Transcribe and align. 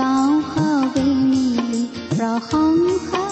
গাঁও 0.00 0.34
মিলি 1.30 1.82
প্ৰশংসা 2.10 3.24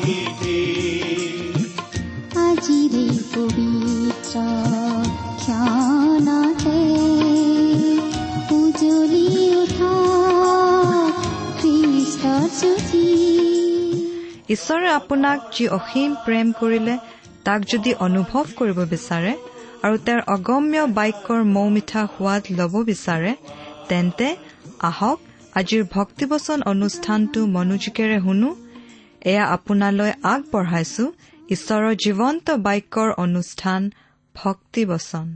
গীতি 0.00 0.64
আজিৰে 2.46 3.06
পবিত্ৰ 3.32 4.34
ক্ষণতে 5.40 6.80
উজলি 8.56 9.26
উঠা 9.62 9.94
খ্ৰীষ্টৰ 11.58 12.44
জ্যোতি 12.58 13.06
ঈশ্বৰে 14.54 14.88
আপোনাক 14.90 15.38
যি 15.54 15.64
অসীম 15.78 16.10
প্ৰেম 16.24 16.46
কৰিলে 16.60 16.94
তাক 17.46 17.60
যদি 17.72 17.90
অনুভৱ 18.06 18.44
কৰিব 18.58 18.78
বিচাৰে 18.90 19.32
আৰু 19.84 19.96
তেওঁৰ 20.06 20.22
অগম্য 20.28 20.82
বাক্যৰ 20.94 21.40
মৌ 21.50 21.66
মিঠা 21.70 22.02
সোৱাদ 22.10 22.42
ল'ব 22.56 22.74
বিচাৰে 22.88 23.32
তেন্তে 23.88 24.28
আহক 24.82 25.18
আজিৰ 25.54 25.82
ভক্তিবচন 25.92 26.58
অনুষ্ঠানটো 26.72 27.40
মনোযোগেৰে 27.54 28.18
শুনো। 28.20 28.50
এয়া 29.30 29.44
আপোনালৈ 29.56 30.12
আগবঢ়াইছো। 30.26 31.04
ঈশ্বৰৰ 31.48 31.94
জীৱন্ত 32.04 32.46
বাক্যৰ 32.66 33.08
অনুষ্ঠান 33.18 33.90
ভক্তিবচন। 34.34 35.26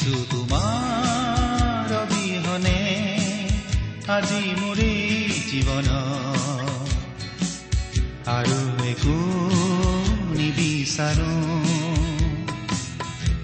যিছু 0.00 0.18
তোমাৰ 0.26 1.90
অবিহনে 1.94 2.78
আজি 4.08 4.44
মোৰে 4.60 4.92
জীৱন 5.48 5.88
আৰু 8.32 8.60
একো 8.86 9.18
নিবিচাৰো 10.38 11.34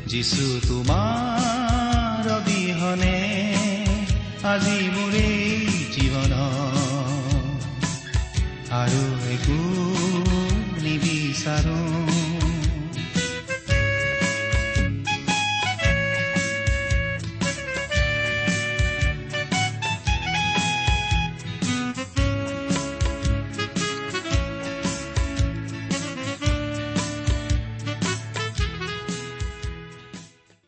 যিছু 0.06 0.46
তোমাৰ 0.68 2.32
অবিহনে 2.32 3.16
আজি 4.48 4.78
মোৰে 4.96 5.28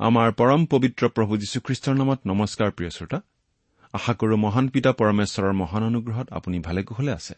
আমাৰ 0.00 0.32
পৰম 0.32 0.66
পবিত্ৰ 0.66 1.08
প্ৰভু 1.08 1.36
যীশুখ্ৰীষ্টৰ 1.36 1.94
নামত 1.94 2.20
নমস্কাৰ 2.26 2.70
প্ৰিয় 2.70 2.90
শ্ৰোতা। 2.90 3.18
আশা 3.92 4.12
কৰো 4.14 4.36
মহান 4.36 4.68
পিতা 4.68 4.92
পৰমেশ্বৰৰ 4.92 5.52
মহান 5.52 5.82
অনুগ্ৰহত 5.82 6.26
আপুনি 6.30 6.58
ভালে 6.58 6.82
কুশলে 6.82 7.12
আছে। 7.12 7.34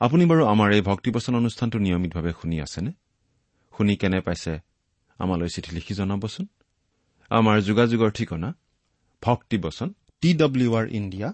আপুনি 0.00 0.24
বাৰু 0.24 0.42
আমাৰ 0.46 0.72
এই 0.72 0.80
ভক্তিবচন 0.80 1.34
অনুষ্ঠানটো 1.34 1.78
নিয়মিতভাৱে 1.78 2.32
শুনি 2.42 2.60
আছেনে? 2.60 2.92
শুনি 3.76 3.96
কেনে 3.96 4.20
পাইছে 4.20 4.52
আমালৈ 5.18 5.48
চিঠি 5.48 5.70
লিখি 5.74 5.94
জনাবচোন। 5.94 6.46
আমাৰ 7.30 7.60
যোগাযোগৰ 7.60 8.10
ঠিকনা 8.10 8.54
ভক্তিবচন 9.22 9.94
টি 10.20 10.34
ডব্লিউ 10.34 10.74
আৰ 10.74 10.86
ইণ্ডিয়া 10.88 11.28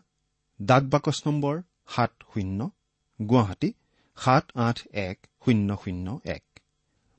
ডাক 0.62 0.82
বাকচ 0.84 1.22
নম্বৰ 1.26 1.62
সাত 1.88 2.12
শূন্য 2.34 2.70
গুৱাহাটী 3.22 3.72
সাত 4.16 4.44
আঠ 4.54 4.78
এক 4.92 5.18
শূন্য 5.44 5.76
শূন্য 5.84 6.20
এক। 6.24 6.44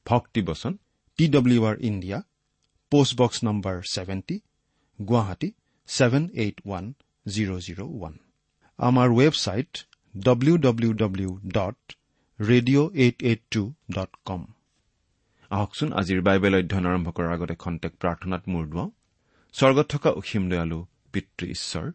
ভক্তিবচন 0.05 0.77
T 1.17 1.27
W 1.27 1.65
R 1.65 1.77
India 1.81 2.21
postbox 2.91 3.37
number 3.47 3.75
seventy 3.93 4.35
Guwahati 4.99 5.49
seven 5.89 6.23
eight 6.43 6.57
one 6.65 6.85
zero' 7.25 7.59
zero' 7.65 7.81
one 7.87 8.13
আমাৰ 8.79 9.07
website 9.19 9.71
W 10.15 10.55
W 10.57 10.91
W 10.93 11.31
dot 11.57 11.79
radio' 12.39 12.87
eight 13.03 13.17
eight 13.29 13.41
two 13.51 13.63
dot 13.91 14.11
com 14.25 14.41
আহকচোন 15.51 15.89
আজিৰ 15.99 16.19
বাইবেল 16.27 16.53
অধ্যয়ন 16.59 16.85
আৰম্ভ 16.91 17.07
কৰাৰ 17.17 17.31
আগতে 17.33 17.55
খন্তেক 17.63 17.93
প্ৰাৰ্থনাত 18.01 18.43
মূৰ 18.51 18.65
দুৱাওঁ। 18.71 18.89
স্বৰ্গত 19.55 19.87
থকা 19.93 20.09
অসীম 20.19 20.43
দয়ালু 20.51 20.79
পিতৃ 21.13 21.45
ঈশ্বৰ 21.55 21.85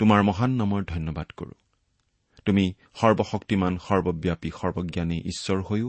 তোমাৰ 0.00 0.20
মহান 0.28 0.50
নামৰ 0.60 0.80
ধন্যবাদ 0.94 1.28
কৰো। 1.38 1.54
তুমি 2.46 2.64
সৰ্বশক্তিমান 3.00 3.74
সৰ্বব্যাপী 3.86 4.50
সৰ্বজ্ঞানী 4.60 5.18
ঈশ্বৰ 5.32 5.58
হৈও 5.68 5.88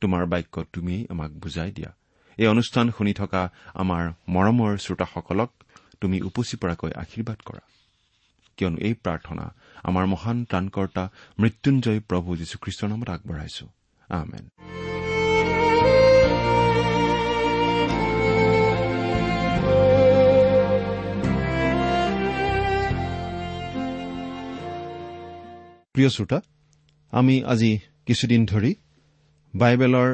তোমাৰ 0.00 0.26
বাক্য 0.26 0.64
তুমিয়েই 0.72 1.06
আমাক 1.10 1.30
বুজাই 1.30 1.70
দিয়া। 1.70 1.90
এই 2.38 2.46
অনুষ্ঠান 2.46 2.90
শুনি 2.90 3.12
থকা 3.12 3.42
আমাৰ 3.74 4.02
মৰমৰ 4.28 4.78
শ্ৰোতাসকলক 4.78 5.50
তুমি 6.00 6.22
উপচি 6.22 6.56
পৰাকৈ 6.56 6.92
আশীৰ্বাদ 6.92 7.38
কৰা। 7.46 7.62
কিয়নো 8.56 8.76
এই 8.76 8.94
প্ৰাৰ্থনা 8.94 9.44
আমাৰ 9.82 10.06
মহান 10.06 10.44
ত্ৰাণকৰ্তা 10.44 11.04
মৃত্যুঞ্জয় 11.40 12.00
প্ৰভু 12.00 12.36
যীশুখ্ৰীষ্টৰ 12.36 12.88
নামত 12.88 13.08
আগবঢ়াইছো। 13.10 13.66
আমেন। 14.08 14.44
প্ৰিয় 25.94 26.08
শ্ৰোতা 26.08 26.40
আমি 27.10 27.44
আজি 27.44 27.78
কিছুদিন 28.06 28.46
ধৰি 28.46 28.74
বাইবেলৰ 29.54 30.10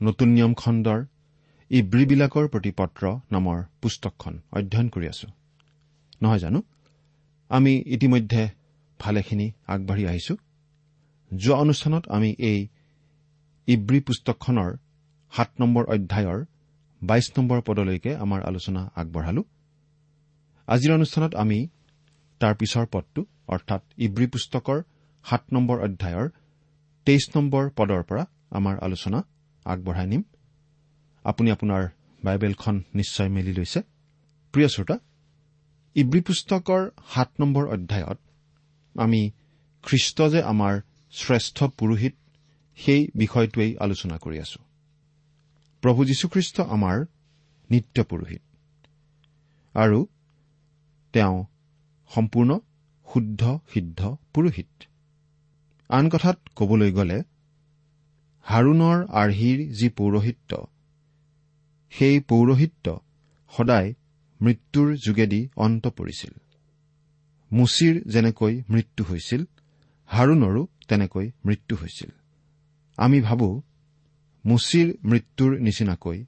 নতুন 0.00 0.28
নিয়ম 0.28 0.52
খণ্ডৰ 0.54 1.00
ইব্ৰীবিলাকৰ 1.70 2.48
প্ৰতি 2.48 2.70
পত্ৰ 2.70 3.02
নামৰ 3.32 3.62
পুস্তকখন 3.82 4.34
অধ্যয়ন 4.52 4.88
কৰি 4.88 5.06
আছো। 5.08 5.28
নহয় 6.22 6.38
জানো? 6.38 6.62
আমি 7.50 7.72
ইতিমধ্যে 7.86 8.42
ভালেখিনি 9.00 9.46
আগবাঢ়ি 9.66 10.04
আহিছো। 10.06 10.34
যোৱা 11.30 11.56
অনুষ্ঠানত 11.56 12.04
আমি 12.08 12.30
এই 12.50 12.58
ইব্ৰী 13.68 14.00
পুস্তকখনৰ 14.00 14.70
সাত 15.32 15.50
নম্বৰ 15.60 15.84
অধ্যায়ৰ 15.94 16.40
বাইশ 17.02 17.26
নম্বৰ 17.38 17.58
পদলৈকে 17.60 18.10
আমাৰ 18.16 18.40
আলোচনা 18.42 18.82
আগবঢ়ালো। 18.96 19.42
আজিৰ 20.68 20.90
অনুষ্ঠানত 20.94 21.32
আমি 21.34 21.58
তাৰ 22.40 22.54
পিছৰ 22.54 22.86
পদটো 22.92 23.20
অৰ্থাৎ 23.48 23.82
ইব্ৰী 23.98 24.26
পুস্তকৰ 24.26 24.78
সাত 25.24 25.42
নম্বৰ 25.52 25.76
অধ্যায়ৰ 25.86 26.26
তেইছ 27.06 27.24
নম্বৰ 27.36 27.64
পদৰ 27.78 28.02
পৰা 28.02 28.24
আমাৰ 28.58 28.74
আলোচনা 28.78 29.18
আগবঢ়াই 29.66 30.06
নিম। 30.06 30.22
আপুনি 31.24 31.48
আপোনাৰ 31.50 31.82
বাইবেলখন 32.24 32.76
নিশ্চয় 32.94 33.28
মেলি 33.28 33.52
লৈছে। 33.52 33.80
প্ৰিয় 34.54 34.68
শ্ৰোতা 34.68 34.96
ইব্ৰী 35.96 36.20
পুস্তকৰ 36.20 36.82
সাত 37.14 37.30
নম্বৰ 37.40 37.64
অধ্যায়ত 37.68 38.18
আমি 38.94 39.20
খ্ৰীষ্ট 39.84 40.18
যে 40.32 40.40
আমাৰ 40.42 40.74
শ্ৰেষ্ঠ 41.14 41.58
পুৰোহিত 41.78 42.14
সেই 42.78 43.02
বিষয়টোৱেই 43.14 43.72
আলোচনা 43.76 44.16
কৰি 44.18 44.38
আছো। 44.40 44.60
প্ৰভু 45.82 46.00
যীশুখ্ৰীষ্ট 46.04 46.56
আমাৰ 46.76 46.96
নিত্য 47.70 47.96
পুৰোহিত 48.04 48.44
আৰু 49.74 49.98
তেওঁ 51.12 51.36
সম্পূৰ্ণ 52.10 52.50
শুদ্ধ 53.08 53.42
সিদ্ধ 53.72 54.00
পুৰোহিত। 54.34 54.70
আন 55.90 56.04
কথাত 56.08 56.38
কবলৈ 56.56 56.90
গ'লে 56.92 57.18
হাৰুণৰ 58.46 58.98
আৰ্হিৰ 59.22 59.58
যি 59.72 59.88
পৌৰহিত্য 59.88 60.50
সেই 61.92 62.20
পৌৰহিত্য 62.20 62.86
সদায় 63.52 63.94
মৃত্যুৰ 64.40 64.88
যোগেদি 64.96 65.40
অন্ত 65.56 65.84
পৰিছিল। 65.88 66.32
মুচিৰ 67.52 67.94
যেনেকৈ 68.06 68.54
মৃত্যু 68.70 69.02
হৈছিল 69.04 69.42
হাৰুণৰো 70.10 70.62
তেনেকৈ 70.88 71.26
মৃত্যু 71.46 71.74
হৈছিল। 71.76 72.10
আমি 72.98 73.18
ভাবো 73.20 73.48
মুচিৰ 74.44 74.88
মৃত্যুৰ 75.04 75.52
নিচিনাকৈ 75.60 76.18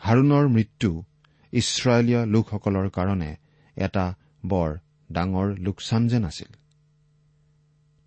হাৰুণৰ 0.00 0.44
মৃত্যু 0.48 0.90
ইছৰাইলীয় 1.52 2.22
লোকসকলৰ 2.26 2.86
কাৰণে 2.90 3.30
এটা 3.76 4.04
বৰ 4.46 4.70
ডাঙৰ 5.12 5.48
লোকচান 5.58 6.02
যেন 6.08 6.24
আছিল। 6.24 6.50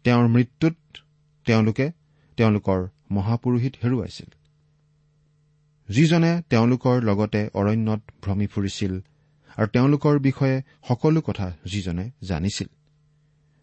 তেওঁৰ 0.06 0.28
মৃত্যুত 0.28 0.75
তেওঁলোকে 1.46 1.92
তেওঁলোকৰ 2.38 2.80
মহাপুৰোহিত 3.12 3.74
হেৰুৱাইছিল। 3.84 4.30
যিজনে 5.90 6.42
তেওঁলোকৰ 6.50 7.02
লগতে 7.02 7.50
অৰণ্যত 7.54 8.02
ভ্ৰমি 8.22 8.48
ফুৰিছিল 8.48 8.94
আৰু 9.58 9.68
তেওঁলোকৰ 9.68 10.20
বিষয়ে 10.20 10.62
সকলো 10.88 11.22
কথা 11.22 11.58
যিজনে 11.66 12.12
জানিছিল 12.24 12.68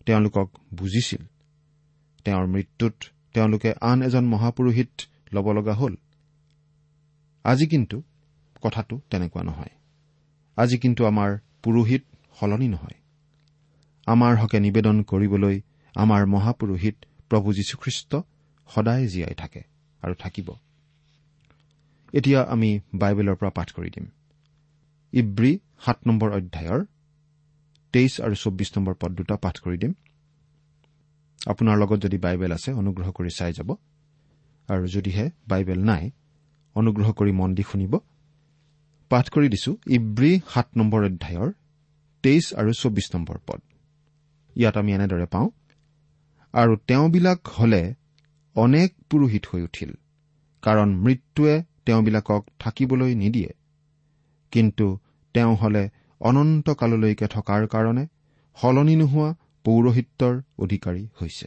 তেওঁলোকক 0.07 0.51
বুজিছিল। 0.75 1.23
তেওঁৰ 2.25 2.47
মৃত্যুত 2.47 2.95
তেওঁলোকে 3.35 3.75
আন 3.81 4.03
এজন 4.03 4.25
মহাপুৰোহিত 4.27 4.91
ল'ব 5.33 5.53
লগা 5.53 5.75
হ'ল। 5.75 5.95
আজি 7.45 7.67
কিন্তু 7.67 8.03
কথাটো 8.63 9.01
তেনেকুৱা 9.11 9.43
নহয়। 9.43 9.71
আজি 10.57 10.79
কিন্তু 10.79 11.07
আমাৰ 11.07 11.39
পুৰোহিত 11.63 12.03
সলনি 12.41 12.69
নহয়। 12.69 12.99
আমাৰ 14.07 14.37
হকে 14.37 14.61
নিবেদন 14.61 15.03
কৰিবলৈ 15.03 15.61
আমাৰ 15.95 16.27
মহাপুৰোহিত 16.27 16.97
প্ৰভু 17.29 17.53
যীশুখ্ৰীষ্ট 17.53 18.17
সদায় 18.75 19.07
জীয়াই 19.07 19.35
থাকে 19.35 19.63
আৰু 20.03 20.15
থাকিব। 20.15 20.49
এতিয়া 22.13 22.43
আমি 22.43 22.81
বাইবেলৰ 22.95 23.35
পৰা 23.35 23.51
পাঠ 23.51 23.69
কৰি 23.73 23.91
দিম। 23.91 24.07
ইব্ৰী 25.13 25.59
সাত 25.85 25.99
নম্বৰ 26.07 26.31
অধ্যায়ৰ 26.33 26.85
তেইছ 27.93 28.21
আৰু 28.21 28.35
চৌব্বিছ 28.35 28.79
নম্বৰ 28.79 28.95
পদ 29.01 29.11
দুটা 29.13 29.37
পাঠ 29.37 29.57
কৰি 29.61 29.79
দিম। 29.79 29.93
আপোনাৰ 31.47 31.77
লগত 31.79 31.99
যদি 31.99 32.19
বাইবেল 32.19 32.53
আছে 32.53 32.73
অনুগ্ৰহ 32.73 33.11
কৰি 33.11 33.31
চাই 33.37 33.53
যাব। 33.53 33.75
আৰু 34.69 34.87
যদিহে 34.87 35.31
বাইবেল 35.49 35.85
নাই 35.85 36.11
অনুগ্ৰহ 36.75 37.13
কৰি 37.13 37.33
মন 37.33 37.55
দি 37.55 37.63
শুনিব। 37.63 37.99
পাঠ 39.09 39.31
কৰি 39.31 39.49
দিছো 39.49 39.77
ইব্ৰী 39.87 40.41
সাত 40.55 40.69
নম্বৰ 40.77 41.05
অধ্যায়ৰ 41.05 41.53
তেইছ 42.23 42.55
আৰু 42.55 42.73
চৌব্বিছ 42.73 43.07
নম্বৰ 43.15 43.39
পদ। 43.47 43.61
ইয়াত 44.57 44.77
আমি 44.77 44.93
এনেদৰে 44.93 45.27
পাওঁ 45.27 45.49
আৰু 46.53 46.77
তেওঁবিলাক 46.77 47.49
হলে 47.49 47.95
অনেক 48.57 48.95
পুৰোহিত 49.11 49.47
হৈ 49.53 49.63
উঠিল 49.63 49.93
কাৰণ 50.63 50.97
মৃত্যুৱে 50.97 51.63
তেওঁবিলাকক 51.87 52.49
থাকিবলৈ 52.59 53.15
নিদিয়ে। 53.15 53.49
কিন্তু 54.53 54.99
তেওঁ 55.35 55.57
হলে 55.57 55.91
অনন্তকাললৈকে 56.21 57.27
থকাৰ 57.27 57.69
কাৰণে 57.69 58.07
সলনি 58.57 58.97
নোহোৱা 58.97 59.35
পৌৰহিত্যৰ 59.65 60.43
অধিকাৰী 60.59 61.09
হৈছে। 61.21 61.47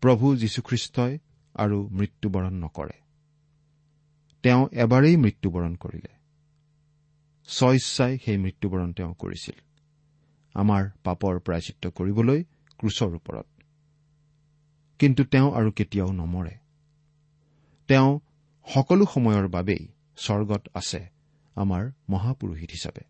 প্ৰভু 0.00 0.36
যীশুখ্ৰীষ্টই 0.36 1.18
আৰু 1.54 1.88
মৃত্যুবৰণ 1.88 2.54
নকৰে। 2.54 2.92
তেওঁ 4.42 4.68
এবাৰেই 4.72 5.16
মৃত্যুবৰণ 5.16 5.74
কৰিলে। 5.74 6.14
স্বইচ্ছাই 7.46 8.18
সেই 8.24 8.36
মৃত্যুবৰণ 8.36 8.92
তেওঁ 8.92 9.14
কৰিছিল। 9.14 9.60
আমাৰ 10.54 10.90
পাপৰ 11.04 11.38
প্ৰায়চিত্ৰ 11.38 11.90
কৰিবলৈ 11.90 12.44
ক্ৰুচৰ 12.78 13.14
ওপৰত। 13.14 13.59
কিন্তু 15.00 15.24
তেওঁ 15.24 15.48
আৰু 15.52 15.70
কেতিয়াও 15.72 16.10
নমৰে। 16.12 16.54
তেওঁ 17.88 18.20
সকলো 18.74 19.04
সময়ৰ 19.14 19.48
বাবেই 19.48 19.88
স্বৰ্গত 20.16 20.68
আছে 20.74 21.00
আমাৰ 21.54 21.90
মহাপুৰোহিত 22.08 22.70
হিচাপে। 22.70 23.04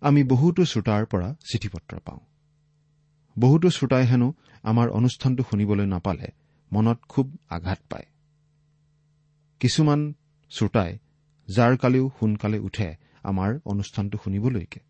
আমি 0.00 0.24
বহুতো 0.24 0.64
শ্ৰোতাৰ 0.64 1.06
পৰা 1.06 1.28
চিঠি 1.50 1.68
পত্ৰ 1.68 2.00
পাওঁ। 2.04 2.20
বহুতো 3.38 3.70
শ্ৰোতাই 3.70 4.04
হেনো 4.06 4.28
আমাৰ 4.62 4.88
অনুষ্ঠানটো 4.88 5.42
শুনিবলৈ 5.50 5.86
নাপালে 5.86 6.28
মনত 6.72 6.98
খুব 7.08 7.26
আঘাত 7.48 7.78
পায়। 7.90 8.06
কিছুমান 9.60 10.14
শ্ৰোতাই 10.50 10.98
যাৰ 11.48 11.76
কালিও 11.76 12.10
সোনকালে 12.20 12.58
উঠে 12.58 12.94
আমাৰ 13.22 13.58
অনুষ্ঠানটো 13.64 14.18
শুনিবলৈকে। 14.24 14.80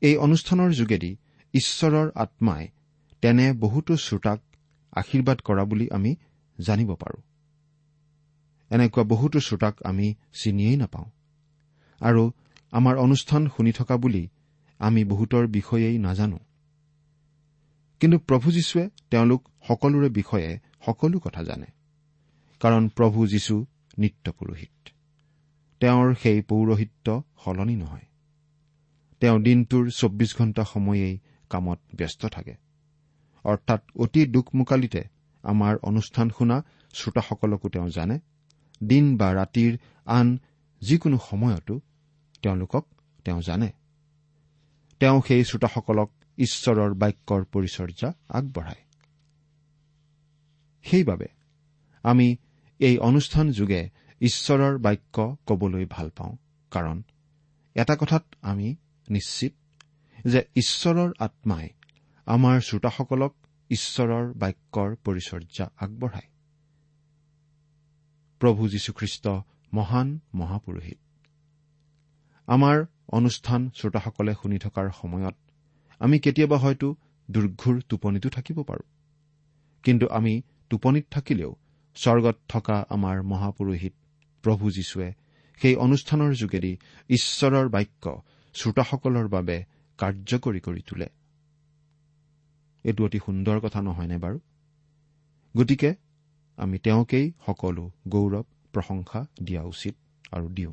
এই 0.00 0.16
অনুষ্ঠানৰ 0.16 0.70
যোগেদি 0.70 1.16
ঈশ্বৰৰ 1.52 2.10
আত্মাই 2.14 2.68
তেনে 3.22 3.52
বহুতো 3.52 3.96
শ্ৰোতাক 3.96 4.40
আশীৰ্বাদ 4.92 5.40
কৰা 5.40 5.64
বুলি 5.64 5.88
আমি 5.90 6.16
জানিব 6.60 6.94
পাৰো। 6.94 7.22
এনেকুৱা 8.74 9.04
বহুতো 9.04 9.40
শ্ৰোতাক 9.40 9.82
আমি 9.84 10.14
চিনিয়েই 10.42 10.76
নাপাওঁ। 10.76 11.04
আৰু 12.00 12.32
আমাৰ 12.70 12.96
অনুষ্ঠান 12.96 13.48
শুনি 13.48 13.72
থকা 13.72 13.96
বুলি 13.96 14.28
আমি 14.78 15.04
বহুতৰ 15.04 15.46
বিষয়েই 15.46 15.98
নাজানো। 15.98 16.38
কিন্তু 18.00 18.18
প্ৰভু 18.18 18.52
যীশুৱে 18.52 18.90
তেওঁলোক 19.10 19.48
সকলোৰে 19.68 20.08
বিষয়ে 20.08 20.58
সকলো 20.86 21.18
কথা 21.18 21.42
জানে। 21.42 21.66
কাৰণ 22.60 22.88
প্ৰভু 22.88 23.26
যীশু 23.26 23.66
নিত্য 23.98 24.32
পুৰোহিত। 24.32 24.88
তেওঁৰ 25.80 26.14
সেই 26.14 26.42
পৌৰহিত্য 26.42 27.22
সলনি 27.44 27.76
নহয়। 27.76 28.00
তেওঁ 29.20 29.40
দিনটোৰ 29.40 29.90
চৌব্বিছ 29.90 30.38
ঘণ্টা 30.38 30.64
সময়েই 30.64 31.18
কামত 31.50 31.78
ব্যস্ত 31.94 32.26
থাকে। 32.26 32.71
অৰ্থাৎ 33.44 33.82
অতি 33.96 34.26
দুখমোকালিতে 34.26 35.04
আমাৰ 35.42 35.76
অনুষ্ঠান 35.82 36.30
শুনা 36.30 36.64
শ্ৰোতাসকলকো 36.94 37.68
তেওঁ 37.68 37.88
জানে। 37.88 38.18
দিন 38.82 39.16
বা 39.16 39.34
ৰাতিৰ 39.34 39.78
আন 40.04 40.38
যিকোনো 40.80 41.18
সময়তো 41.30 41.80
তেওঁলোকক 42.42 42.86
তেওঁ 43.24 43.42
জানে। 43.42 43.72
তেওঁ 45.00 45.22
সেই 45.28 45.44
শ্ৰোতাসকলক 45.44 46.10
ঈশ্বৰৰ 46.38 46.94
বাক্যৰ 46.94 47.44
পৰিচৰ্যা 47.44 48.12
আগবঢ়ায়। 48.28 48.82
সেইবাবে 50.82 51.26
আমি 52.02 52.36
এই 52.78 52.98
অনুষ্ঠান 52.98 53.50
যোগে 53.50 53.90
ঈশ্বৰৰ 54.20 54.78
বাক্য 54.78 55.36
কবলৈ 55.46 55.86
ভাল 55.90 56.10
পাওঁ। 56.16 56.36
কাৰণ 56.70 57.02
এটা 57.74 57.96
কথাত 57.96 58.24
আমি 58.42 58.76
নিশ্চিত 59.08 59.52
যে 60.24 60.44
ঈশ্বৰৰ 60.54 61.12
আত্মাই 61.18 61.68
আমাৰ 62.26 62.60
শ্ৰোতাসকলক 62.60 63.34
ঈশ্বৰৰ 63.70 64.32
বাক্যৰ 64.32 64.96
পৰিচৰ্যা 65.04 65.70
আগবঢ়ায়। 65.76 66.28
প্ৰভু 68.40 68.68
যীশুখ্ৰীষ্ট 68.68 69.28
মহান 69.74 70.20
মহাপুৰোহিত। 70.34 70.98
আমাৰ 72.46 72.84
অনুষ্ঠান 73.12 73.70
শ্ৰোতাসকলে 73.74 74.34
শুনি 74.34 74.58
থকাৰ 74.58 74.90
সময়ত 74.90 75.34
আমি 75.98 76.18
কেতিয়াবা 76.18 76.58
হয়তো 76.58 76.94
দুৰ্ঘুৰ 77.30 77.80
টোপনিতো 77.88 78.28
থাকিব 78.28 78.62
পাৰোঁ। 78.62 78.86
কিন্তু 79.82 80.08
আমি 80.08 80.42
টোপনিত 80.70 81.06
থাকিলেও 81.10 81.56
স্বৰ্গত 81.94 82.36
থকা 82.48 82.84
আমাৰ 82.88 83.22
মহাপুৰোহিত 83.22 83.92
প্ৰভু 84.42 84.70
যীশুৱে 84.70 85.12
সেই 85.62 85.76
অনুষ্ঠানৰ 85.76 86.34
যোগেদি 86.34 86.76
ঈশ্বৰৰ 87.08 87.68
বাক্য 87.68 88.22
শ্ৰোতাসকলৰ 88.54 89.28
বাবে 89.28 89.64
কাৰ্যকৰী 89.98 90.60
কৰি 90.60 90.82
তোলে। 90.86 91.08
এইটো 92.84 93.04
অতি 93.04 93.18
সুন্দৰ 93.18 93.60
কথা 93.60 93.80
নহয়নে 93.82 94.18
বাৰু? 94.18 94.38
গতিকে 95.56 95.90
আমি 96.58 96.78
তেওঁকেই 96.78 97.26
সকলো 97.46 97.84
গৌৰৱ 98.08 98.42
প্ৰশংসা 98.72 99.20
দিয়া 99.42 99.62
উচিত 99.62 99.94
আৰু 100.32 100.48
দিওঁ। 100.48 100.72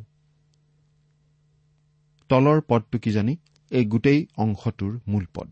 তলৰ 2.29 2.61
পদটো 2.67 2.97
কি 2.99 3.11
জানি? 3.11 3.37
এই 3.71 3.85
গোটেই 3.85 4.27
অংশটোৰ 4.37 4.99
মূল 5.07 5.25
পদ। 5.33 5.47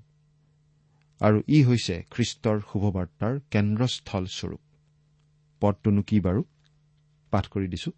আৰু 1.22 1.38
ই 1.48 1.60
হৈছে 1.64 1.96
খ্ৰীষ্টৰ 2.12 2.58
শুভবাৰ্তাৰ 2.62 3.40
কেন্দ্ৰস্থল 3.52 4.26
স্বৰূপ। 4.26 4.62
পদটোনো 5.62 6.02
কি 6.02 6.20
বাৰু? 6.20 6.42
পাঠ 7.32 7.46
কৰি 7.48 7.68
দিছো। 7.68 7.92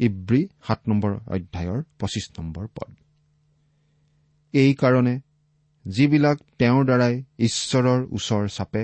ইব্ৰী 0.00 0.40
সাত 0.66 0.80
নম্বৰ 0.88 1.12
অধ্যায়ৰ 1.26 1.82
পঁচিছ 1.98 2.26
নম্বৰ 2.38 2.66
পদ। 2.74 2.90
এইকাৰণে 4.54 5.14
যিবিলাক 5.86 6.38
তেওঁৰ 6.58 6.84
দ্বাৰাই 6.84 7.14
ঈশ্বৰৰ 7.38 8.00
ওচৰ 8.12 8.44
চাপে 8.48 8.82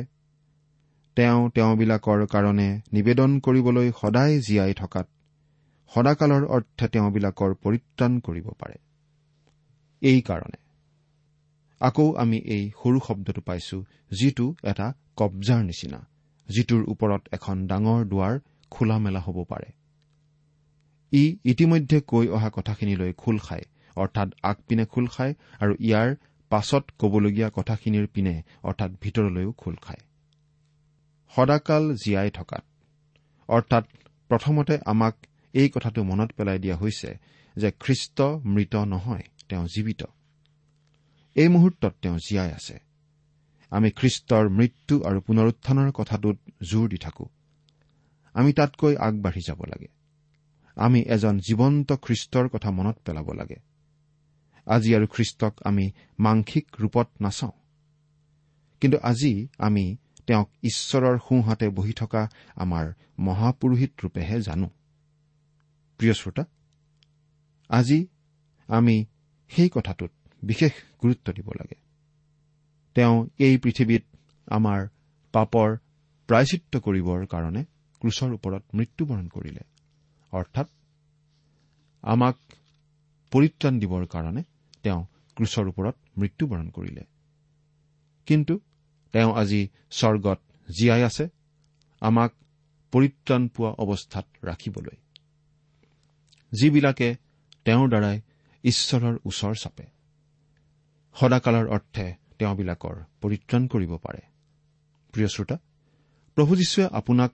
তেওঁ 1.17 1.41
তেওঁবিলাকৰ 1.55 2.21
কাৰণে 2.27 2.69
নিবেদন 2.93 3.31
কৰিবলৈ 3.41 3.89
সদায় 4.01 4.35
জীয়াই 4.41 4.75
থকাত 4.75 5.07
সদাকালৰ 5.93 6.45
অৰ্থে 6.57 6.87
তেওঁবিলাকৰ 6.89 7.51
পৰিত্ৰাণ 7.65 8.13
কৰিব 8.21 8.47
পাৰে। 8.61 8.77
এইকাৰণে 10.03 10.59
আকৌ 11.81 12.07
আমি 12.15 12.39
এই 12.57 12.65
সৰু 12.83 12.99
শব্দটো 13.09 13.41
পাইছো 13.41 13.79
যিটো 14.13 14.47
এটা 14.63 14.87
কব্জাৰ 15.17 15.61
নিচিনা 15.65 16.01
যিটোৰ 16.49 16.83
ওপৰত 16.89 17.23
এখন 17.33 17.57
ডাঙৰ 17.67 18.01
দুৱাৰ 18.05 18.35
খোলা 18.73 18.97
মেলা 18.99 19.21
হ'ব 19.21 19.39
পাৰে। 19.45 19.69
ই 21.13 21.25
ইতিমধ্যে 21.45 21.99
কৈ 22.07 22.27
অহা 22.29 22.49
কথাখিনিলৈ 22.51 23.13
খোল 23.13 23.39
খায় 23.39 23.65
অৰ্থাৎ 23.97 24.29
আগপিনে 24.43 24.85
খোল 24.85 25.07
খায় 25.07 25.33
আৰু 25.61 25.73
ইয়াৰ 25.81 26.09
পাছত 26.53 26.85
কবলগীয়া 26.99 27.49
কথাখিনিৰ 27.55 28.07
পিনে 28.15 28.35
অৰ্থাৎ 28.63 28.91
ভিতৰলৈও 29.01 29.53
খোল 29.53 29.77
খায়। 29.83 30.03
সদাকাল 31.37 31.95
জীয়াই 31.95 32.31
থকাত। 32.31 32.65
অৰ্থাৎ 33.49 33.85
প্ৰথমতে 34.29 34.79
আমাক 34.87 35.15
এই 35.53 35.69
কথাটো 35.69 36.03
মনত 36.03 36.31
পেলাই 36.33 36.59
দিয়া 36.59 36.77
হৈছে 36.77 37.11
যে 37.57 37.69
খ্ৰীষ্ট 37.81 38.21
মৃত 38.45 38.75
নহয় 38.77 39.25
তেওঁ 39.49 39.67
জীৱিত। 39.67 40.03
এই 41.35 41.49
মুহূৰ্তত 41.49 41.95
তেওঁ 42.03 42.19
জীয়াই 42.19 42.53
আছে। 42.53 42.79
আমি 43.71 43.91
খ্ৰীষ্টৰ 43.91 44.49
মৃত্যু 44.49 44.95
আৰু 45.05 45.21
পুনৰুত্থানৰ 45.21 45.91
কথাটোত 45.93 46.39
জোৰ 46.63 46.89
দি 46.89 46.97
থাকো। 46.97 47.29
আমি 48.33 48.53
তাতকৈ 48.53 48.97
আগবাঢ়ি 48.97 49.41
যাব 49.47 49.61
লাগে। 49.65 49.89
আমি 50.77 51.01
এজন 51.01 51.39
জীৱন্ত 51.39 51.93
খ্ৰীষ্টৰ 51.93 52.49
কথা 52.49 52.71
মনত 52.71 52.97
পেলাব 53.05 53.33
লাগে। 53.33 53.57
আজি 54.67 54.95
আৰু 54.95 55.07
খ্ৰীষ্টক 55.07 55.55
আমি 55.65 55.91
মাংসিক 56.19 56.67
ৰূপত 56.81 57.09
নাচাওঁ। 57.21 57.53
কিন্তু 58.81 58.99
আজি 59.03 59.49
আমি 59.59 59.97
তেওঁক 60.27 60.49
ঈশ্বৰৰ 60.63 61.19
সোঁহাতে 61.19 61.69
বহি 61.69 61.93
থকা 61.93 62.23
আমাৰ 62.57 62.85
মহাপুৰোহিত 63.19 63.93
ৰূপেহে 64.03 64.41
জানো। 64.41 64.69
প্ৰিয় 65.99 66.15
শ্ৰোতা 66.15 66.45
আজি 67.71 68.07
আমি 68.69 69.07
সেই 69.51 69.69
কথাটোত 69.69 70.13
বিশেষ 70.43 70.73
গুৰুত্ব 71.03 71.33
দিব 71.33 71.49
লাগে। 71.53 71.79
তেওঁ 72.95 73.27
এই 73.39 73.59
পৃথিৱীত 73.59 74.05
আমাৰ 74.49 74.81
পাপৰ 75.33 75.69
প্ৰায়চিত্ৰ 76.29 76.75
কৰিবৰ 76.81 77.27
কাৰণে 77.27 77.63
ক্ৰুচৰ 78.03 78.31
ওপৰত 78.33 78.63
মৃত্যুবৰণ 78.75 79.29
কৰিলে। 79.29 79.63
অৰ্থাৎ 80.33 80.69
আমাক 82.03 82.37
পৰিত্ৰাণ 83.33 83.79
দিবৰ 83.79 84.07
কাৰণে 84.07 84.43
তেওঁ 84.83 85.05
ক্ৰুচৰ 85.37 85.69
ওপৰত 85.69 85.97
মৃত্যুবৰণ 86.19 86.71
কৰিলে। 86.71 87.05
কিন্তু 88.27 88.61
তেওঁ 89.13 89.35
আজি 89.35 89.69
স্বৰ্গত 89.91 90.41
জীয়াই 90.71 91.03
আছে 91.03 91.29
আমাক 92.01 92.35
পৰিত্ৰাণ 92.93 93.49
পোৱা 93.49 93.71
অৱস্থাত 93.71 94.27
ৰাখিবলৈ। 94.45 94.97
যিবিলাকে 96.53 97.17
তেওঁৰ 97.65 97.89
দ্বাৰাই 97.89 98.21
ঈশ্বৰৰ 98.65 99.19
ওচৰ 99.25 99.55
চাপে। 99.55 99.87
সদাকালৰ 101.17 101.69
অৰ্থে 101.69 102.15
তেওঁবিলাকৰ 102.39 102.97
পৰিত্ৰাণ 103.21 103.67
কৰিব 103.67 103.97
পাৰে। 103.97 104.21
প্ৰিয় 105.13 105.29
শ্ৰোতা 105.29 105.57
প্ৰভু 106.37 106.57
যীশুৱে 106.57 106.89
আপোনাক 106.93 107.33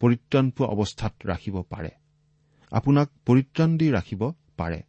পৰিত্ৰাণ 0.00 0.50
পোৱা 0.50 0.68
অৱস্থাত 0.68 1.14
ৰাখিব 1.26 1.62
পাৰে। 1.62 1.90
আপোনাক 2.72 3.08
পৰিত্ৰাণ 3.26 3.76
দি 3.76 3.90
ৰাখিব 3.90 4.32
পাৰে। 4.56 4.82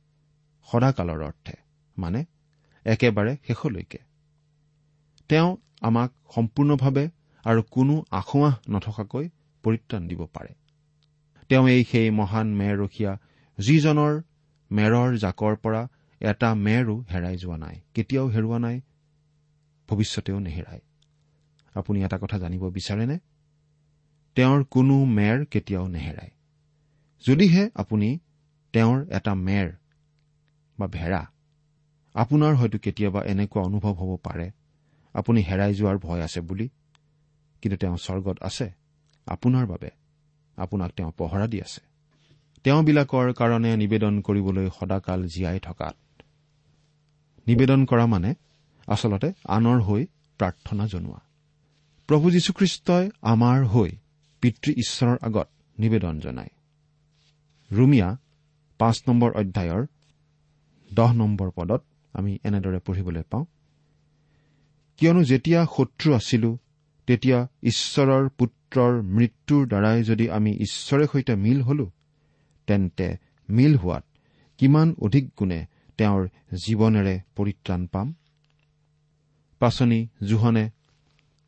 সদাকালৰ 0.72 1.22
অৰ্থে। 1.24 1.61
মানে 2.04 2.22
একেবাৰে 2.86 3.34
শেষলৈকে। 3.48 4.00
তেওঁ 5.30 5.50
আমাক 5.88 6.10
সম্পূৰ্ণভাৱে 6.36 7.06
আৰু 7.44 7.62
কোনো 7.76 7.94
আঁসোৱাহ 8.20 8.54
নথকাকৈ 8.74 9.26
পৰিত্ৰাণ 9.64 10.02
দিব 10.08 10.22
পাৰে। 10.36 10.52
তেওঁ 11.50 11.66
এই 11.70 11.82
সেই 11.92 12.08
মহান 12.20 12.48
মেৰৰখীয়া 12.60 13.12
যিজনৰ 13.58 14.14
মেৰৰ 14.72 15.10
জাকৰ 15.24 15.54
পৰা 15.64 15.82
এটা 16.22 16.50
মেৰো 16.66 16.96
হেৰাই 17.12 17.36
যোৱা 17.38 17.58
নাই 17.58 17.76
কেতিয়াও 17.94 18.28
হেৰুওৱা 18.28 18.60
নাই 18.66 18.78
ভৱিষ্যতেও 19.90 20.40
নেহেৰায় 20.40 20.84
আপুনি 21.76 21.98
এটা 22.06 22.18
কথা 22.18 22.38
জানিব 22.44 22.64
বিচাৰেনে? 22.78 23.18
তেওঁৰ 24.38 24.62
কোনো 24.72 24.96
মেৰ 25.18 25.38
কেতিয়াও 25.54 25.86
নেহেৰায় 25.88 26.34
যদিহে 27.26 27.64
আপুনি 27.76 28.10
তেওঁৰ 28.74 28.98
এটা 29.18 29.34
মেৰ 29.48 29.68
বা 30.78 30.88
ভেড়া 30.88 31.22
আপোনাৰ 32.14 32.56
হয়তো 32.56 32.78
কেতিয়াবা 32.78 33.24
এনেকুৱা 33.24 33.64
অনুভৱ 33.64 33.94
হ'ব 33.94 34.18
পাৰে। 34.24 34.52
আপুনি 35.14 35.42
হেৰাই 35.42 35.74
যোৱাৰ 35.74 35.98
ভয় 35.98 36.24
আছে 36.24 36.42
বুলি। 36.42 36.70
কিন্তু 37.62 37.78
তেওঁ 37.78 37.98
স্বৰ্গত 37.98 38.38
আছে। 38.42 38.72
আপোনাৰ 39.26 39.66
বাবে। 39.66 39.90
আপোনাক 40.58 40.92
তেওঁ 40.92 41.12
পহৰা 41.18 41.48
দি 41.48 41.62
আছে। 41.62 41.82
তেওঁবিলাকৰ 42.64 43.34
কাৰণে 43.34 43.78
নিবেদন 43.78 44.22
কৰিবলৈ 44.22 44.70
সদাকাল 44.80 45.28
জীয়াই 45.28 45.60
থকাত। 45.60 45.96
নিবেদন 47.48 47.86
কৰা 47.86 48.06
মানে 48.06 48.34
আচলতে 48.88 49.34
আনৰ 49.48 49.82
হৈ 49.82 50.06
প্ৰাৰ্থনা 50.38 50.88
জনোৱা। 50.88 51.22
প্ৰভু 52.08 52.32
যীশুখ্ৰীষ্টই 52.32 53.10
আমাৰ 53.22 53.66
হৈ 53.66 53.92
পিতৃ 54.42 54.72
ঈশ্বৰৰ 54.72 55.18
আগত 55.22 55.48
নিবেদন 55.80 56.20
জনায়। 56.20 56.50
ৰুমিয়া 57.72 58.18
পাঁচ 58.78 59.04
নম্বৰ 59.08 59.32
অধ্যায়ৰ 59.32 59.86
দহ 60.94 61.14
নম্বৰ 61.14 61.52
পদত 61.56 61.84
আমি 62.14 62.32
এনেদৰে 62.44 62.80
পঢ়িবলৈ 62.80 63.24
পাওঁ। 63.30 63.46
কিয়নো 65.00 65.22
যেতিয়া 65.24 65.66
শত্ৰু 65.66 66.14
আছিলো 66.14 66.58
তেতিয়া 67.08 67.48
ঈশ্বৰৰ 67.64 68.30
পুত্ৰৰ 68.38 68.94
মৃত্যুৰ 69.02 69.68
দ্বাৰাই 69.68 70.04
যদি 70.04 70.26
আমি 70.30 70.52
ঈশ্বৰে 70.52 71.06
সৈতে 71.08 71.36
মিল 71.36 71.62
হলো 71.62 71.86
তেন্তে 72.68 73.08
মিল 73.50 73.74
হোৱাত 73.76 74.04
কিমান 74.60 74.88
অধিক 75.02 75.26
গুণে 75.40 75.60
তেওঁৰ 75.98 76.28
জীৱনেৰে 76.66 77.16
পৰিত্ৰাণ 77.36 77.82
পাম? 77.88 78.08
পাচনি 79.60 80.00
জোহনে 80.24 80.66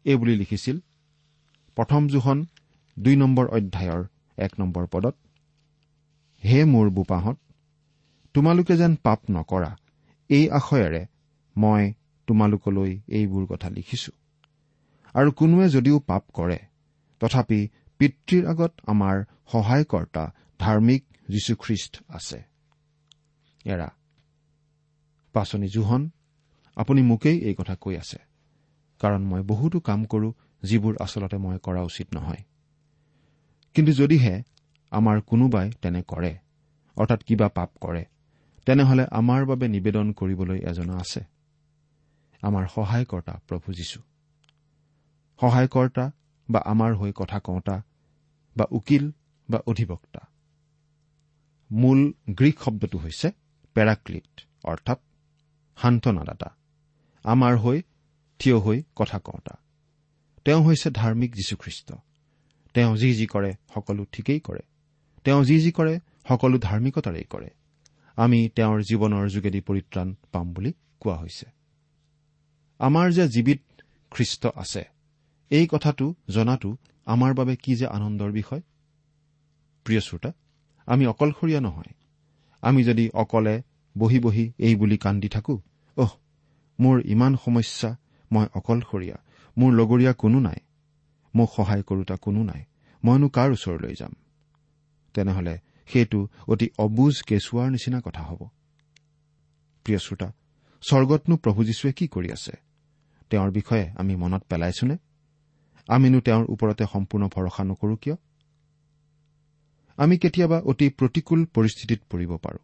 এইবুলি 0.05 0.36
লিখিছিল 0.36 0.77
প্ৰথম 1.77 2.08
জোহন 2.08 2.39
দুই 2.98 3.15
নম্বৰ 3.15 3.46
অধ্যায়ৰ 3.48 4.01
এক 4.38 4.51
নম্বৰ 4.60 4.84
পদত 4.91 5.15
হে 6.43 6.60
মোৰ 6.65 6.89
বোপাহঁত 6.89 7.38
তোমালোকে 8.34 8.74
যেন 8.77 8.96
পাপ 9.03 9.20
নকৰা 9.32 9.72
এই 10.34 10.46
আশয়েৰে 10.50 11.02
মই 11.56 11.84
তোমালোকলৈ 12.28 12.92
এইবোৰ 13.18 13.44
কথা 13.46 13.68
লিখিছো। 13.70 14.12
আৰু 15.16 15.30
কোনোৱে 15.32 15.66
যদিও 15.70 15.98
পাপ 16.10 16.24
কৰে 16.34 16.60
তথাপি 17.22 17.60
পিতৃৰ 18.00 18.44
আগত 18.48 18.74
আমাৰ 18.86 19.16
সহায়কৰ্তা 19.52 20.24
ধাৰ্মিক 20.60 21.04
যীশুখ্ৰীষ্ট 21.30 21.94
আছে। 22.10 22.40
পাচনি 25.36 25.68
জোহন 25.68 26.02
আপুনি 26.78 27.02
মোকেই 27.02 27.38
এই 27.48 27.56
কথা 27.56 27.75
কৈ 27.75 27.94
আছে 27.98 28.20
কাৰণ 29.02 29.22
মই 29.25 29.42
বহুতো 29.42 29.78
কাম 29.80 30.00
কৰো 30.06 30.30
যিবোৰ 30.63 30.94
আচলতে 31.00 31.38
মই 31.38 31.58
কৰা 31.63 31.82
উচিত 31.84 32.08
নহয়। 32.13 32.44
কিন্তু 33.75 33.92
যদিহে 33.94 34.36
আমাৰ 34.92 35.18
কোনোবাই 35.22 35.68
তেনে 35.82 36.02
কৰে 36.12 36.34
অৰ্থাৎ 36.98 37.20
কিবা 37.24 37.48
পাপ 37.50 37.70
কৰে 37.82 38.04
তেনেহলে 38.65 39.05
আমাৰ 39.12 39.46
বাবে 39.46 39.67
নিবেদন 39.67 40.12
কৰিবলৈ 40.12 40.60
এজনা 40.60 40.93
আছে। 40.93 41.24
আমাৰ 42.41 42.67
সহায়কৰ্তা 42.67 43.39
প্ৰভু 43.48 43.74
যীশু। 43.74 44.01
সহায়কৰ্তা 45.39 46.12
বা 46.50 46.60
আমাৰ 46.60 46.96
হৈ 46.96 47.12
কথা 47.15 47.39
কওঁতা 47.39 47.84
বা 48.58 48.65
উকিল 48.72 49.12
বা 49.50 49.60
অধিবক্তা। 49.67 50.27
মূল 51.72 52.13
গ্ৰীক 52.29 52.60
শব্দটো 52.60 52.98
হৈছে 52.98 53.32
পেৰাক্লিট 53.74 54.41
অৰ্থাৎ 54.63 55.00
সান্তনাদাতা 55.77 56.55
আমাৰ 57.24 57.58
হৈ 57.58 57.82
থিয় 58.39 58.58
হৈ 58.60 58.84
কথা 58.96 59.20
কওঁতা। 59.20 59.58
তেওঁ 60.46 60.63
হৈছে 60.63 60.89
ধাৰ্মিক 60.89 61.36
যীশুখ্ৰীষ্ট। 61.36 61.93
তেওঁ 62.74 62.98
যি 62.98 63.13
যি 63.13 63.25
কৰে 63.27 63.53
সকলো 63.74 64.05
ঠিকেই 64.12 64.39
কৰে। 64.39 64.60
তেওঁ 65.24 65.43
যি 65.43 65.60
যি 65.60 65.72
কৰে 65.72 66.00
সকলো 66.27 66.58
ধাৰ্মিকতাৰেই 66.58 67.24
কৰে। 67.24 67.50
আমি 68.17 68.50
তেওঁৰ 68.55 68.79
জীৱনৰ 68.82 69.29
যোগেদি 69.29 69.62
পৰিত্ৰাণ 69.62 70.15
পাম 70.32 70.53
বুলি 70.53 70.74
কোৱা 71.00 71.15
হৈছে। 71.15 71.46
আমাৰ 72.79 73.12
যে 73.12 73.25
জীৱিত 73.27 73.62
খ্ৰীষ্ট 74.12 74.48
আছে 74.55 74.84
এই 75.50 75.67
কথাটো 75.72 76.15
জনাটো 76.29 76.77
আমাৰ 77.05 77.34
বাবে 77.34 77.55
কি 77.55 77.75
যে 77.75 77.88
আনন্দৰ 77.88 78.32
বিষয়? 78.32 78.62
প্ৰিয় 79.86 80.01
শ্ৰোতা 80.01 80.32
আমি 80.86 81.08
অকলশৰীয়া 81.08 81.62
নহয়। 81.62 81.93
আমি 82.62 82.84
যদি 82.84 83.10
অকলে 83.13 83.62
বহি 83.98 84.20
বহি 84.20 84.51
এই 84.58 84.75
বুলি 84.75 84.98
কান্দি 84.98 85.29
থাকো 85.29 85.62
অহ 85.98 86.12
মোৰ 86.79 87.01
ইমান 87.05 87.36
সমস্যা 87.36 87.98
মই 88.32 88.48
অকলশৰীয়া 88.53 89.17
মোৰ 89.58 89.72
লগৰীয়া 89.74 90.13
কোনো 90.13 90.39
নাই 90.39 90.60
মোক 91.36 91.50
সহায় 91.55 91.84
কৰোতা 91.84 92.15
কোনো 92.15 92.43
নাই 92.43 92.65
মইনো 93.03 93.29
কাৰ 93.29 93.51
ওচৰলৈ 93.51 93.96
যাম? 93.96 94.13
তেনেহলে 95.13 95.60
সেইটো 95.86 96.28
অতি 96.48 96.70
অবুজ 96.78 97.22
কেঁচুৱাৰ 97.22 97.72
নিচিনা 97.72 98.02
কথা 98.02 98.24
হ'ব। 98.24 98.48
প্ৰিয় 99.84 100.00
শ্ৰোতা 100.00 100.32
স্বৰ্গতনো 100.82 101.38
প্ৰভু 101.38 101.63
যীশুৱে 101.63 101.94
কি 101.94 102.08
কৰি 102.08 102.32
আছে? 102.32 102.52
তেওঁৰ 103.30 103.52
বিষয়ে 103.52 103.90
আমি 103.90 104.16
মনত 104.16 104.44
পেলাইছোনে? 104.50 104.98
আমিনো 105.88 106.20
তেওঁৰ 106.22 106.46
ওপৰতে 106.50 106.86
সম্পূৰ্ণ 106.94 107.28
ভৰসা 107.28 107.63
নকৰো 107.63 107.96
কিয়? 107.96 108.16
আমি 109.98 110.18
কেতিয়াবা 110.18 110.60
অতি 110.60 110.90
প্ৰতিকূল 110.90 111.46
পৰিস্থিতিত 111.46 112.02
পৰিব 112.10 112.38
পাৰো। 112.38 112.58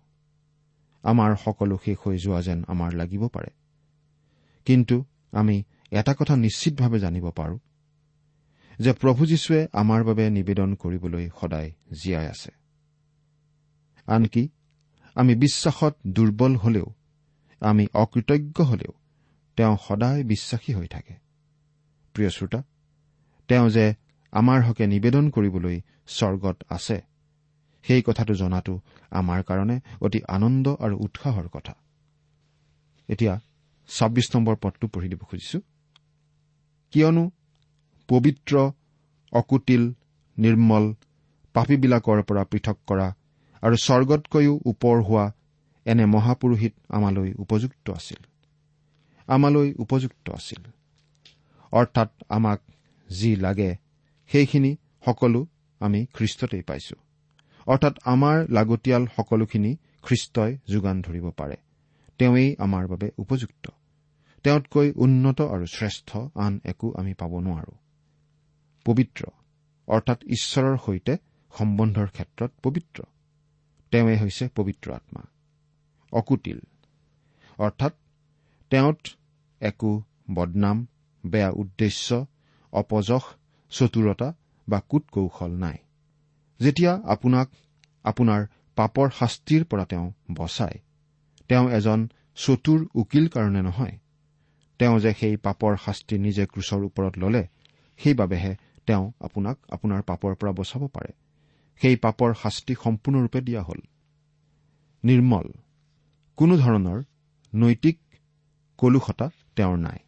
আমাৰ 1.04 1.36
সকলো 1.36 1.78
শেষ 1.86 1.98
হৈ 2.06 2.18
যোৱা 2.18 2.42
যেন 2.42 2.64
আমাৰ 2.68 2.94
লাগিব 2.94 3.28
পাৰে। 3.28 3.50
কিন্তু 4.66 5.06
আমি 5.32 5.64
এটা 5.92 6.14
কথা 6.14 6.36
নিশ্চিতভাৱে 6.36 7.00
জানিব 7.00 7.32
পাৰো 7.32 7.60
যে 8.80 8.94
প্ৰভু 8.94 9.26
যীশুৱে 9.26 9.68
আমাৰ 9.74 10.04
বাবে 10.04 10.30
নিবেদন 10.30 10.76
কৰিবলৈ 10.76 11.30
সদায় 11.42 11.72
জীয়াই 12.04 12.28
আছে। 12.28 12.59
আনকি 14.10 14.44
আমি 15.16 15.34
বিশ্বাসত 15.36 15.94
দুৰ্বল 16.08 16.54
হলেও 16.56 16.88
আমি 17.62 17.84
অকৃতজ্ঞ 17.94 18.58
হলেও 18.64 18.94
তেওঁ 19.58 19.76
সদায় 19.88 20.22
বিশ্বাসী 20.24 20.72
হৈ 20.74 20.88
থাকে। 20.88 21.14
প্ৰিয় 22.16 22.30
শ্ৰোতা 22.30 22.60
তেওঁ 23.50 23.68
যে 23.70 23.86
আমাৰ 24.34 24.60
হকে 24.62 24.84
নিবেদন 24.88 25.26
কৰিবলৈ 25.30 25.78
স্বৰ্গত 26.08 26.58
আছে 26.70 26.98
সেই 27.86 28.02
কথাটো 28.06 28.34
জনাটো 28.34 28.74
আমাৰ 29.12 29.40
কাৰণে 29.44 29.76
অতি 30.02 30.20
আনন্দ 30.28 30.66
আৰু 30.80 30.96
উৎসাহৰ 31.06 31.48
কথা। 31.48 31.74
এতিয়া 33.10 33.34
ছাব্বিছ 33.90 34.28
নম্বৰ 34.36 34.56
পদটো 34.56 34.86
পঢ়ি 34.88 35.08
দিব 35.10 35.22
খুজিছো। 35.30 35.60
কিয়নো 36.94 37.24
পবিত্ৰ 38.10 38.54
অকুটিল 39.34 39.84
নিৰ্মল 40.38 40.86
পাপীবিলাকৰ 41.56 42.20
পৰা 42.24 42.44
পৃথক 42.52 42.78
কৰা 42.88 43.08
আৰু 43.64 43.76
স্বৰ্গতকৈও 43.76 44.60
ওপৰ 44.66 44.98
হোৱা 45.02 45.32
এনে 45.86 46.06
মহাপুৰোহিত 46.06 46.74
আমালৈ 46.90 47.34
উপযুক্ত 47.38 47.90
আছিল। 47.90 48.22
আমালৈ 49.28 49.74
উপযুক্ত 49.78 50.30
আছিল। 50.30 50.64
অৰ্থাৎ 51.72 52.10
আমাক 52.30 52.60
যি 53.10 53.36
লাগে 53.36 53.76
সেইখিনি 54.28 54.72
সকলো 55.06 55.48
আমি 55.80 56.06
খ্ৰীষ্টতেই 56.06 56.62
পাইছো। 56.62 56.96
অৰ্থাৎ 57.68 57.96
আমাৰ 58.06 58.38
লাগতিয়াল 58.50 59.04
সকলোখিনি 59.16 59.78
খ্ৰীষ্টই 60.04 60.58
যোগান 60.70 61.02
ধৰিব 61.02 61.32
পাৰে। 61.32 61.56
তেওঁৱেই 62.20 62.56
আমাৰ 62.60 62.88
বাবে 62.88 63.12
উপযুক্ত। 63.18 63.72
তেওঁতকৈ 64.44 64.92
উন্নত 64.96 65.42
আৰু 65.42 65.66
শ্ৰেষ্ঠ 65.66 66.10
আন 66.36 66.60
একো 66.64 66.94
আমি 66.98 67.14
পাব 67.14 67.32
নোৱাৰো। 67.40 67.74
পবিত্ৰ 68.86 69.22
অৰ্থাৎ 69.88 70.20
ঈশ্বৰৰ 70.24 70.78
সৈতে 70.78 71.14
সম্বন্ধৰ 71.54 72.08
ক্ষেত্ৰত 72.08 72.52
পবিত্ৰ। 72.64 73.04
তেওঁৱেই 73.92 74.18
হৈছে 74.18 74.50
পবিত্ৰ 74.56 74.88
আত্মা। 74.94 75.22
অকুটিল। 76.14 76.60
অৰ্থাৎ 77.60 77.94
তেওঁত 78.72 79.00
একো 79.62 79.92
বদনাম 80.34 80.78
বেয়া 81.24 81.50
উদ্দেশ্য 81.52 82.26
অপযশ 82.74 83.24
চতুৰতা 83.72 84.34
বা 84.68 84.80
কুট 84.90 85.04
কৌশল 85.10 85.52
নাই। 85.52 85.78
যেতিয়া 86.60 86.94
আপোনাক 87.06 87.48
আপোনাৰ 88.04 88.42
পাপৰ 88.78 89.08
শাস্তিৰ 89.20 89.64
পৰা 89.64 89.86
তেওঁ 89.86 90.08
বচায় 90.34 90.78
তেওঁ 91.50 91.66
এজন 91.70 92.00
চতুৰ 92.38 92.80
উকিল 92.96 93.26
কাৰণে 93.28 93.62
নহয়। 93.62 93.96
তেওঁ 94.80 95.00
যে 95.00 95.12
সেই 95.14 95.36
পাপৰ 95.38 95.78
শাস্তি 95.86 96.16
নিজে 96.18 96.44
ক্ৰুচৰ 96.46 96.82
ওপৰত 96.84 97.14
ললে 97.18 97.44
সেইবাবেহে 98.00 98.52
তেওঁ 98.88 99.06
আপোনাক 99.22 99.58
আপোনাৰ 99.72 100.02
পাপৰ 100.02 100.36
পৰা 100.36 100.52
বচাব 100.52 100.88
পাৰে। 100.88 101.12
সেই 101.82 101.96
পাপৰ 101.96 102.34
শাস্তি 102.34 102.74
সম্পূৰ্ণৰূপে 102.84 103.42
দিয়া 103.42 103.62
হ'ল। 103.64 103.82
নিৰ্মল 105.04 105.48
কোনো 106.38 106.58
ধৰণৰ 106.58 107.04
নৈতিক 107.56 107.98
কলুষতা 108.78 109.30
তেওঁৰ 109.56 109.78
নাই। 109.78 110.00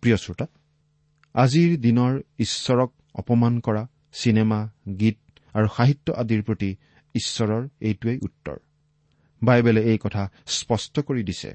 প্ৰিয় 0.00 0.16
শ্ৰোতা 0.16 0.46
আজিৰ 1.34 1.70
দিনৰ 1.80 2.20
ঈশ্বৰক 2.38 2.90
অপমান 3.14 3.60
কৰা 3.60 3.86
চিনেমা 4.12 4.70
গীত 5.00 5.18
আৰু 5.54 5.68
সাহিত্য 5.76 6.12
আদিৰ 6.12 6.42
প্ৰতি 6.42 6.76
ঈশ্বৰৰ 7.14 7.68
এইটোৱেই 7.80 8.18
উত্তৰ। 8.22 8.56
বাইবেলে 9.42 9.82
এই 9.82 9.98
কথা 9.98 10.30
স্পষ্ট 10.46 11.00
কৰি 11.00 11.22
দিছে 11.22 11.50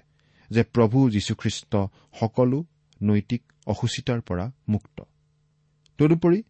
যে 0.49 0.63
প্ৰভু 0.63 1.09
যীশুখ্ৰীষ্ট 1.09 1.73
সকলো 2.19 2.65
নৈতিক 3.03 3.41
অসুচিতাৰ 3.67 4.21
পৰা 4.21 4.51
মুক্ত। 4.69 5.03
তদুপৰি 5.97 6.43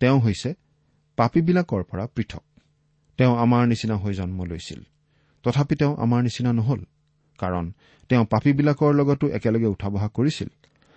তেওঁ 0.00 0.20
হৈছে 0.20 0.54
পাপীবিলাকৰ 1.20 1.82
পৰা 1.82 2.04
পৃথক। 2.06 2.44
তেওঁ 3.18 3.34
আমাৰ 3.36 3.66
নিচিনা 3.66 3.96
হৈ 3.96 4.14
জন্ম 4.14 4.44
লৈছিল। 4.44 4.80
তথাপি 5.42 5.74
তেওঁ 5.76 5.96
আমাৰ 5.96 6.22
নিচিনা 6.22 6.52
নহল 6.52 6.80
কাৰণ 7.38 7.72
তেওঁ 8.08 8.24
পাপীবিলাকৰ 8.24 8.94
লগতো 8.94 9.28
একেলগে 9.28 9.66
উঠা 9.66 9.88
বহা 9.88 10.08
কৰিছিল 10.08 10.48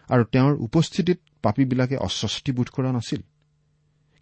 আৰু 0.10 0.24
তেওঁৰ 0.24 0.54
উপস্থিতিত 0.54 1.20
পাপীবিলাকে 1.42 1.98
অস্বস্তিবোধ 1.98 2.70
কৰা 2.70 2.92
নাছিল। 2.92 3.22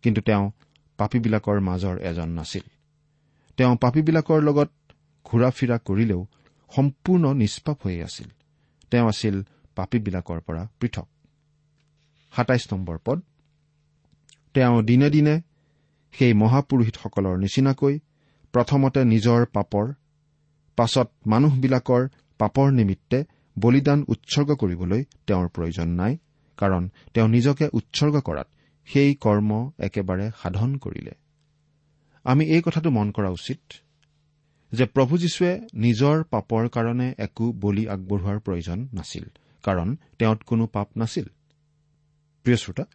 কিন্তু 0.01 0.21
তেওঁ 0.21 0.51
পাপীবিলাকৰ 0.97 1.59
মাজৰ 1.59 1.97
এজন 1.97 2.29
নাছিল। 2.29 2.65
তেওঁ 3.57 3.77
পাপীবিলাকৰ 3.77 4.41
লগত 4.41 4.69
ঘূৰা 5.25 5.49
ফিৰা 5.49 5.77
কৰিলেও 5.77 6.21
সম্পূৰ্ণ 6.75 7.33
নিষ্পাপ 7.33 7.77
হৈয়ে 7.85 8.03
আছিল। 8.03 8.27
তেওঁ 8.91 9.07
আছিল 9.07 9.43
পাপীবিলাকৰ 9.75 10.39
পৰা 10.39 10.67
পৃথক। 10.79 11.07
সাতাইছ 12.35 12.73
নম্বৰ 12.73 12.97
পদ। 13.05 13.21
তেওঁ 14.53 14.83
দিনে 14.83 15.09
দিনে 15.09 15.41
সেই 16.13 16.33
মহাপুৰোহিতসকলৰ 16.33 17.35
নিচিনাকৈ 17.37 17.99
প্ৰথমতে 18.53 19.01
নিজৰ 19.03 19.45
পাপৰ 19.53 19.85
পাছত 20.77 21.07
মানুহবিলাকৰ 21.25 22.07
পাপৰ 22.39 22.67
নিমিত্তে 22.71 23.23
বলিদান 23.59 23.99
উৎসৰ্গ 24.07 24.49
কৰিবলৈ 24.55 25.01
তেওঁৰ 25.27 25.47
প্ৰয়োজন 25.47 25.87
নাই 25.87 26.17
কাৰণ 26.57 26.89
তেওঁ 27.13 27.27
নিজকে 27.27 27.65
উৎসৰ্গ 27.73 28.15
কৰাত 28.21 28.47
সেই 28.87 29.15
কৰ্ম 29.15 29.71
একেবাৰে 29.79 30.31
সাধন 30.41 30.77
কৰিলে। 30.77 31.11
আমি 32.23 32.43
এই 32.45 32.61
কথাটো 32.61 32.89
মন 32.89 33.11
কৰা 33.11 33.29
উচিত 33.29 33.61
যে 34.71 34.85
প্ৰভু 34.85 35.17
যীশুৱে 35.17 35.51
নিজৰ 35.73 36.23
পাপৰ 36.23 36.67
কাৰণে 36.67 37.07
একো 37.17 37.45
বলি 37.53 37.83
আগবঢ়োৱাৰ 37.87 38.39
প্ৰয়োজন 38.39 38.87
নাছিল 38.93 39.25
কাৰণ 39.63 39.95
তেওঁত 40.19 40.39
কোনো 40.43 40.67
পাপ 40.67 40.87
নাছিল। 40.97 41.25
প্ৰিয় 42.45 42.57
শ্ৰোতা 42.57 42.85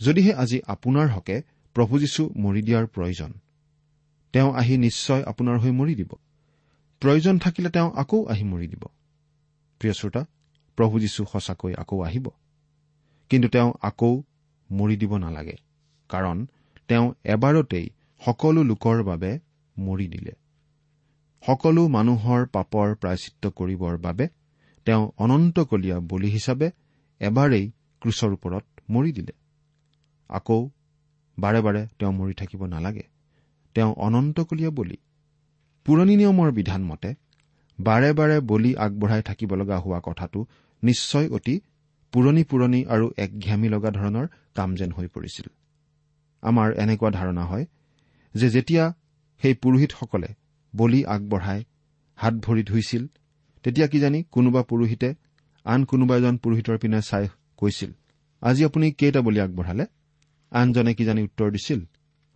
যদিহে 0.00 0.32
আজি 0.34 0.58
আপোনাৰ 0.66 1.08
হকে 1.08 1.36
প্ৰভু 1.76 1.94
যীশু 1.98 2.22
মৰি 2.36 2.60
দিয়াৰ 2.62 2.86
প্ৰয়োজন। 2.86 3.30
তেওঁ 4.34 4.50
আহি 4.54 4.74
নিশ্চয় 4.76 5.22
আপোনাৰ 5.22 5.56
হৈ 5.58 5.70
মৰি 5.70 5.94
দিব। 5.94 6.12
প্ৰয়োজন 7.02 7.38
থাকিলে 7.38 7.70
তেওঁ 7.70 7.88
আকৌ 7.96 8.18
আহি 8.26 8.44
মৰি 8.44 8.66
দিব। 8.66 8.84
প্ৰিয় 9.80 9.94
শ্ৰোতা 9.94 10.22
প্ৰভু 10.78 10.94
যীশু 11.00 11.24
সঁচাকৈ 11.32 11.72
আকৌ 11.74 11.96
আহিব। 12.02 12.26
কিন্তু 13.30 13.48
তেওঁ 13.48 13.70
আকৌ 13.82 14.22
মৰি 14.70 14.96
দিব 14.96 15.12
নালাগে 15.16 15.56
কাৰণ 16.10 16.46
তেওঁ 16.88 17.06
এবাৰতেই 17.24 17.86
সকলো 18.20 18.60
লোকৰ 18.62 19.02
বাবে 19.02 19.30
মৰি 19.76 20.06
দিলে। 20.08 20.32
সকলো 21.46 21.82
মানুহৰ 21.88 22.40
পাপৰ 22.46 22.94
প্ৰায়চিত্ৰ 22.94 23.50
কৰিবৰ 23.50 23.94
বাবে 23.96 24.28
তেওঁ 24.86 25.02
অনন্তকলীয়া 25.18 25.96
বলি 26.00 26.28
হিচাপে 26.30 26.68
এবাৰেই 27.20 27.64
ক্ৰুচৰ 28.02 28.30
ওপৰত 28.32 28.64
মৰি 28.90 29.12
দিলে। 29.12 29.32
আকৌ 30.30 30.68
বাৰে 31.40 31.60
বাৰে 31.60 31.82
তেওঁ 31.98 32.12
মৰি 32.12 32.34
থাকিব 32.34 32.60
নালাগে। 32.66 33.04
তেওঁ 33.76 33.90
অনন্তকলীয়া 34.06 34.70
বলি। 34.70 34.96
পুৰণি 35.86 36.14
নিয়মৰ 36.16 36.50
বিধান 36.52 36.82
মতে 36.82 37.10
বাৰে 37.78 38.10
বাৰে 38.12 38.36
বলি 38.40 38.70
আগবঢ়াই 38.76 39.22
থাকিব 39.22 39.50
লগা 39.54 39.76
হোৱা 39.78 40.00
কথাটো 40.04 40.40
নিশ্চয় 40.82 41.26
অতি 41.28 41.54
পুৰণি 42.12 42.42
পুৰণি 42.44 42.80
আৰু 42.84 43.06
একঘামী 43.16 43.68
লগা 43.68 43.90
ধৰণৰ 43.90 44.26
কাম 44.54 44.70
যেন 44.74 44.90
হৈ 44.92 45.06
পৰিছিল। 45.06 45.46
আমাৰ 46.42 46.68
এনেকুৱা 46.82 47.10
ধাৰণা 47.10 47.44
হয় 47.44 47.64
যে 48.34 48.48
যেতিয়া 48.50 48.84
সেই 49.42 49.54
পুৰোহিতসকলে 49.54 50.28
বলি 50.74 51.00
আগবঢ়াই 51.04 51.60
হাত 52.18 52.34
ভৰি 52.34 52.62
ধুইছিল 52.62 53.02
তেতিয়া 53.64 53.86
কিজানি 53.86 54.18
কোনোবা 54.30 54.62
পুৰোহিতে 54.62 55.08
আন 55.66 55.80
কোনোবা 55.84 56.14
এজন 56.16 56.36
পুৰোহিতৰ 56.42 56.76
পিনে 56.78 57.00
চাই 57.02 57.24
কৈছিল 57.56 57.90
আজি 58.42 58.62
আপুনি 58.64 58.86
কেইটা 58.92 59.20
বলি 59.20 59.38
আগবঢ়ালে? 59.40 59.84
আনজনে 60.52 60.94
কিজানি 60.94 61.20
উত্তৰ 61.22 61.48
দিছিল 61.50 61.80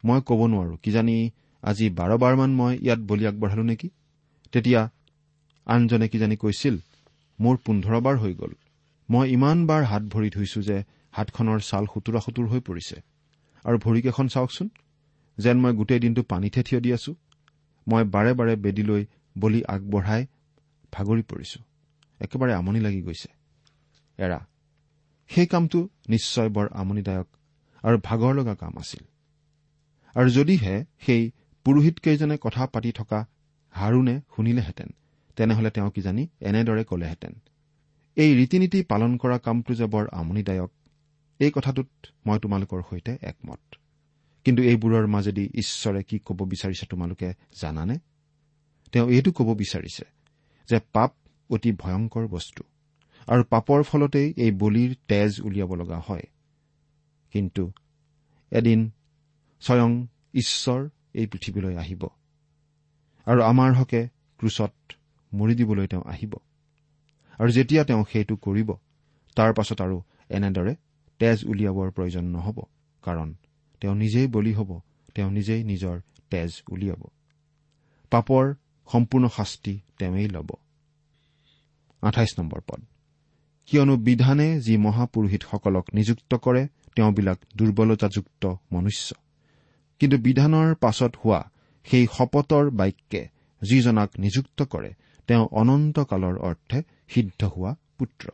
মই 0.05 0.21
ক'ব 0.27 0.41
নোৱাৰো 0.47 0.75
কিজানি 0.77 1.17
আজি 1.63 1.87
বাৰবাৰমান 1.91 2.51
মই 2.55 2.73
ইয়াত 2.77 3.01
বলি 3.01 3.27
আগবঢ়ালো 3.27 3.63
নেকি? 3.63 3.89
তেতিয়া 4.53 4.81
আনজনে 5.67 6.09
কিজানি 6.09 6.37
কৈছিল 6.37 6.75
মোৰ 7.39 7.57
পোন্ধৰ 7.57 8.01
বাৰ 8.01 8.17
হৈ 8.17 8.35
গ'ল। 8.35 8.53
মই 9.09 9.25
ইমানবাৰ 9.31 9.83
হাত 9.85 10.03
ভৰি 10.03 10.29
ধুইছো 10.31 10.61
যে 10.63 10.77
হাতখনৰ 11.13 11.61
ছাল 11.61 11.85
সুতুৰা 11.93 12.21
সুতুৰ 12.21 12.47
হৈ 12.47 12.61
পৰিছে। 12.61 12.97
আৰু 13.65 13.77
ভৰিকেইখন 13.79 14.27
চাওকচোন 14.29 14.69
যেন 15.39 15.57
মই 15.61 15.73
গোটেই 15.73 16.01
দিনটো 16.01 16.23
পানীতহে 16.23 16.63
থিয় 16.63 16.81
দি 16.81 16.91
আছো। 16.93 17.13
মই 17.87 18.03
বাৰে 18.05 18.33
বাৰে 18.35 18.55
বেদীলৈ 18.57 19.03
বলি 19.39 19.61
আগবঢ়াই 19.65 20.23
ভাগৰি 20.93 21.23
পৰিছো। 21.23 21.59
একেবাৰে 22.21 22.53
আমনি 22.55 22.81
লাগি 22.81 23.01
গৈছে। 23.03 23.29
এৰা 24.19 24.39
সেই 25.31 25.47
কামটো 25.47 25.89
নিশ্চয় 26.09 26.49
বৰ 26.49 26.67
আমনিদায়ক 26.73 27.29
আৰু 27.85 27.97
ভাগৰ 28.03 28.33
লগা 28.35 28.55
কাম 28.55 28.75
আছিল। 28.79 29.05
আৰু 30.17 30.29
যদিহে 30.31 30.75
সেই 31.07 31.23
পুৰোহিতকেইজনে 31.67 32.37
কথা 32.41 32.63
পাতি 32.67 32.91
থকা 32.93 33.19
হাৰুণে 33.75 34.15
শুনিলেহেঁতেন 34.37 34.89
তেনেহলে 35.37 35.71
তেওঁ 35.71 35.91
কিজানি 35.91 36.23
এনেদৰে 36.41 36.85
কলেহেঁতেন 36.85 37.33
এই 38.17 38.31
ৰীতি 38.39 38.57
নীতি 38.59 38.79
পালন 38.83 39.13
কৰা 39.17 39.37
কামটো 39.39 39.73
যে 39.75 39.87
বৰ 39.87 40.05
আমনিদায়ক 40.13 40.71
এই 41.41 41.51
কথাটোত 41.51 41.91
মই 42.27 42.39
তোমালোকৰ 42.39 42.81
সৈতে 42.91 43.13
একমত। 43.23 43.63
কিন্তু 44.47 44.61
এইবোৰৰ 44.63 45.07
মাজেদি 45.07 45.45
ঈশ্বৰে 45.63 46.01
কি 46.09 46.17
ক'ব 46.19 46.39
বিচাৰিছে 46.53 46.85
তোমালোকে 46.91 47.29
জানানে? 47.61 47.95
তেওঁ 48.93 49.07
এইটো 49.11 49.31
ক'ব 49.33 49.49
বিচাৰিছে 49.55 50.05
যে 50.69 50.79
পাপ 50.93 51.11
অতি 51.51 51.71
ভয়ংকৰ 51.83 52.25
বস্তু 52.29 52.63
আৰু 53.29 53.43
পাপৰ 53.53 53.81
ফলতেই 53.83 54.29
এই 54.37 54.51
বলিৰ 54.63 54.91
তেজ 55.09 55.31
উলিয়াব 55.47 55.71
লগা 55.75 55.99
হয়। 56.09 56.27
কিন্তু 57.35 57.65
এদিন 58.51 58.81
স্বয়ং 59.61 60.07
ঈশ্বৰ 60.35 60.89
এই 61.15 61.27
পৃথিৱীলৈ 61.27 61.75
আহিব। 61.77 62.03
আৰু 63.27 63.41
আমাৰ 63.43 63.73
হকে 63.73 64.01
ক্ৰুচত 64.39 64.75
মৰি 65.33 65.55
দিবলৈ 65.55 65.87
তেওঁ 65.87 66.05
আহিব। 66.07 66.33
আৰু 67.39 67.51
যেতিয়া 67.51 67.83
তেওঁ 67.85 68.05
সেইটো 68.13 68.37
কৰিব 68.37 68.69
তাৰ 69.37 69.55
পাছত 69.55 69.83
আৰু 69.83 69.97
এনেদৰে 70.31 70.75
তেজ 71.19 71.45
উলিয়াবৰ 71.45 71.91
প্ৰয়োজন 71.91 72.25
নহ'ব 72.25 72.59
কাৰণ 73.03 73.35
তেওঁ 73.81 73.95
নিজেই 73.95 74.27
বলি 74.27 74.53
হ'ব 74.55 74.81
তেওঁ 75.15 75.31
নিজেই 75.31 75.65
নিজৰ 75.65 76.01
তেজ 76.31 76.63
উলিয়াব। 76.71 77.03
পাপৰ 78.11 78.55
সম্পূৰ্ণ 78.93 79.29
শাস্তি 79.29 79.81
তেওঁই 79.99 80.29
ল'ব। 80.29 80.51
আঠাইছ 82.03 82.33
নম্বৰ 82.39 82.61
পদ। 82.61 82.81
কিয়নো 83.67 83.97
বিধানে 83.97 84.49
যি 84.61 84.75
মহাপুৰোহিতসকলক 84.77 85.85
নিযুক্ত 85.95 86.35
কৰে 86.35 86.69
তেওঁবিলাক 86.97 87.39
দুৰ্বলতাযুক্ত 87.57 88.55
মনুষ্য। 88.73 89.15
কিন্তু 89.99 90.19
বিধানৰ 90.19 90.75
পাছত 90.75 91.15
হোৱা 91.25 91.51
সেই 91.85 92.07
শপতৰ 92.13 92.71
বাক্যে 92.71 93.29
যিজনাক 93.63 94.11
নিযুক্ত 94.19 94.63
কৰে 94.63 94.95
তেওঁ 95.27 95.49
অনন্তকালৰ 95.51 96.39
অৰ্থে 96.39 96.83
সিদ্ধ 97.09 97.45
হোৱা 97.45 97.77
পুত্ৰ। 97.99 98.29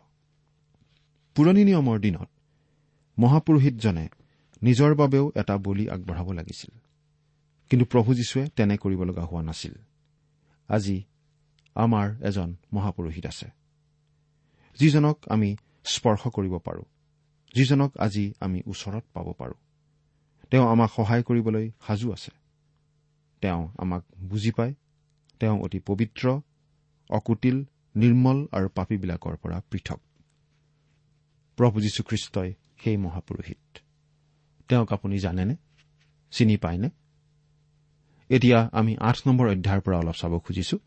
পুৰণি 1.35 1.65
নিয়মৰ 1.65 1.99
দিনত 1.99 2.29
মহাপুৰোহিতজনে 3.19 4.09
নিজৰ 4.63 4.95
বাবেও 4.95 5.33
এটা 5.35 5.59
বলি 5.59 5.91
আগবঢ়াব 5.91 6.33
লাগিছিল। 6.33 6.79
কিন্তু 7.71 7.85
প্ৰভু 7.85 8.15
যীশুৱে 8.15 8.49
তেনে 8.57 8.77
কৰিব 8.77 9.05
লগা 9.05 9.23
হোৱা 9.23 9.43
নাছিল। 9.43 9.73
আজি 10.69 11.03
আমাৰ 11.75 12.23
এজন 12.23 12.57
মহাপুৰোহিত 12.73 13.27
আছে। 13.27 13.51
যিজনক 14.79 15.19
আমি 15.29 15.57
স্পৰ্শ 15.85 16.29
কৰিব 16.29 16.59
পাৰোঁ। 16.59 16.83
যিজনক 17.55 17.97
আজি 17.99 18.35
আমি 18.41 18.63
ওচৰত 18.67 19.05
পাব 19.13 19.33
পাৰোঁ। 19.33 19.55
তেওঁ 20.51 20.69
আমাক 20.69 20.91
সহায় 20.97 21.23
কৰিবলৈ 21.23 21.71
সাজু 21.87 22.13
আছে। 22.13 22.31
তেওঁ 23.41 23.69
আমাক 23.79 24.05
বুজি 24.19 24.51
পায়। 24.51 24.75
তেওঁ 25.41 25.61
অতি 25.61 25.79
পবিত্ৰ 25.79 26.41
অকুটিল 27.11 27.65
নিৰ্মল 27.97 28.47
আৰু 28.53 28.69
পাপীবিলাকৰ 28.69 29.37
পৰা 29.37 29.63
পৃথক। 29.71 30.01
প্ৰভু 31.57 31.81
যীশুখ্ৰীষ্টই 31.81 32.55
সেই 32.85 32.97
মহাপুৰোহিত। 32.97 33.79
তেওঁক 34.69 34.93
আপুনি 34.93 35.19
জানেনে? 35.19 35.57
চিনি 36.31 36.57
পায়নে? 36.57 36.91
এতিয়া 38.29 38.71
আমি 38.73 38.97
আঠ 39.01 39.17
নম্বৰ 39.27 39.49
অধ্যায়ৰ 39.49 39.81
পৰা 39.81 39.99
অলপ 39.99 40.15
চাব 40.15 40.39
খুজিছো। 40.39 40.79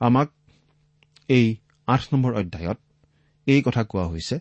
আমাক 0.00 0.30
এই 1.28 1.56
আঠ 1.86 2.00
নম্বৰ 2.12 2.34
অধ্যায়ত 2.34 2.78
এই 3.46 3.62
কথা 3.62 3.84
কোৱা 3.84 4.06
হৈছে 4.06 4.38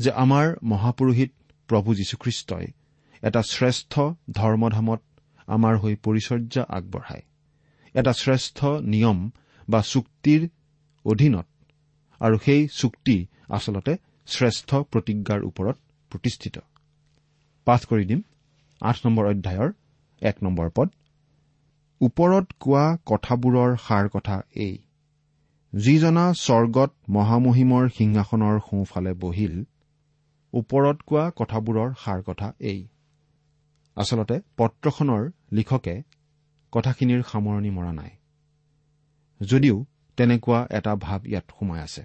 যে 0.00 0.10
আমাৰ 0.10 0.46
মহাপুৰোহিত 0.62 1.32
প্ৰভু 1.68 1.94
যীশুখ্ৰীষ্টই 1.94 2.66
এটা 3.22 3.42
শ্ৰেষ্ঠ 3.42 4.00
ধৰ্মধামত 4.30 5.00
আমাৰ 5.46 5.74
হৈ 5.78 5.94
পৰিচৰ্যা 5.96 6.62
আগবঢ়ায়। 6.68 7.22
এটা 7.94 8.12
শ্ৰেষ্ঠ 8.12 8.64
নিয়ম 8.64 9.30
বা 9.68 9.80
চুক্তিৰ 9.82 10.48
অধীনত 11.04 11.46
আৰু 12.20 12.38
সেই 12.44 12.68
চুক্তি 12.72 13.26
আচলতে 13.48 13.96
শ্ৰেষ্ঠ 14.26 14.74
প্ৰতিজ্ঞাৰ 14.74 15.40
ওপৰত 15.42 15.76
প্ৰতিষ্ঠিত। 16.10 16.58
পাঠ 17.64 17.86
কৰি 17.86 18.04
দিম। 18.04 18.22
আঠ 18.80 18.96
নম্বৰ 19.06 19.24
অধ্যায়ৰ 19.26 19.70
এক 20.22 20.36
নম্বৰ 20.42 20.70
পদ। 20.76 20.88
ওপৰত 22.00 22.46
কোৱা 22.60 22.96
কথাবোৰৰ 23.06 23.76
সাৰ 23.88 24.08
কথা 24.08 24.36
এই। 24.54 24.78
যিজনা 25.72 26.24
স্বৰ্গত 26.34 26.90
মহামহিমৰ 27.08 27.88
সিংহাসনৰ 27.88 28.58
সোঁফালে 28.58 29.12
বহিল 29.14 29.64
ওপৰত 30.52 31.02
কোৱা 31.06 31.30
কথাবোৰৰ 31.36 31.94
সাৰ 32.04 32.22
কথা 32.22 32.52
এই। 32.60 32.88
আচলতে 33.96 34.40
পত্ৰখনৰ 34.56 35.30
লিখকে 35.52 36.02
কথাখিনিৰ 36.72 37.22
সামৰণি 37.22 37.70
মৰা 37.70 37.92
নাই। 37.92 38.10
যদিও 39.40 39.86
তেনেকুৱা 40.16 40.66
এটা 40.70 40.96
ভাৱ 40.96 41.20
ইয়াত 41.26 41.46
সোমাই 41.58 41.80
আছে। 41.80 42.02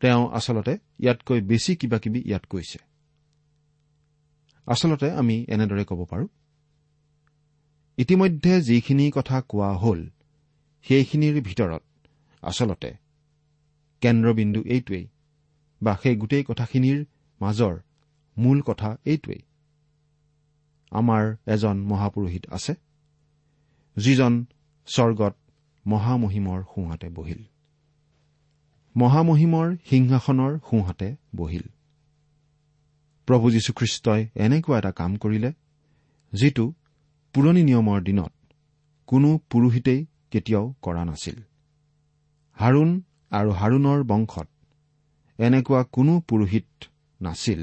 তেওঁ 0.00 0.30
আচলতে 0.30 0.78
ইয়াতকৈ 1.00 1.40
বেছি 1.40 1.76
কিবা 1.76 1.98
কিবি 1.98 2.20
ইয়াত 2.26 2.44
কৈছে। 2.46 2.78
আচলতে 4.66 5.10
আমি 5.10 5.46
এনেদৰে 5.48 5.84
ক'ব 5.84 6.04
পাৰোঁ। 6.04 6.28
ইতিমধ্যে 7.98 8.62
যিখিনি 8.62 9.10
কথা 9.14 9.40
কোৱা 9.40 9.70
হ'ল 9.74 10.00
সেইখিনিৰ 10.82 11.42
ভিতৰত 11.42 11.82
আচলতে 12.42 12.90
কেন্দ্ৰবিন্দু 14.00 14.60
এইটোৱেই। 14.66 15.08
বা 15.82 15.96
সেই 16.02 16.16
গোটেই 16.16 16.44
কথাখিনিৰ 16.44 17.04
মাজৰ 17.40 17.78
মূল 18.38 18.60
কথা 18.60 18.96
এইটোৱেই। 19.04 19.42
আমাৰ 20.90 21.36
এজন 21.46 21.76
মহাপুৰোহিত 21.80 22.46
আছে 22.50 22.74
যিজন 23.96 24.46
স্বৰ্গত 24.86 25.34
মহামহিমৰ 25.86 26.62
সোঁহাতে 26.62 27.08
বহিল। 27.08 27.42
মহামহিমৰ 28.96 29.76
সিংহাসনৰ 29.90 30.58
সোঁহাতে 30.70 31.16
বহিল। 31.36 31.62
প্ৰভু 33.26 33.50
যীশুখ্ৰীষ্টই 33.50 34.28
এনেকুৱা 34.34 34.78
এটা 34.78 34.92
কাম 34.92 35.16
কৰিলে 35.16 35.52
যিটো 36.32 36.72
পুৰণি 37.32 37.62
নিয়মৰ 37.62 38.02
দিনত 38.02 38.32
কোনো 39.06 39.38
পুৰোহিতেই 39.50 40.06
কেতিয়াও 40.30 40.74
কৰা 40.82 41.04
নাছিল। 41.04 41.42
হাৰুণ 42.52 43.00
আৰু 43.30 43.50
হাৰুণৰ 43.50 44.02
বংশত 44.04 44.48
এনেকুৱা 45.38 45.80
কোনো 45.92 46.12
পুৰোহিত 46.20 46.68
নাছিল 47.20 47.60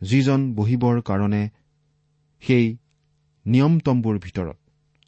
যিজন 0.00 0.40
বহিবৰ 0.54 0.96
কাৰণে 1.02 1.42
সেই 2.42 2.66
নিয়মতম্বুৰ 3.46 4.16
ভিতৰত 4.18 4.56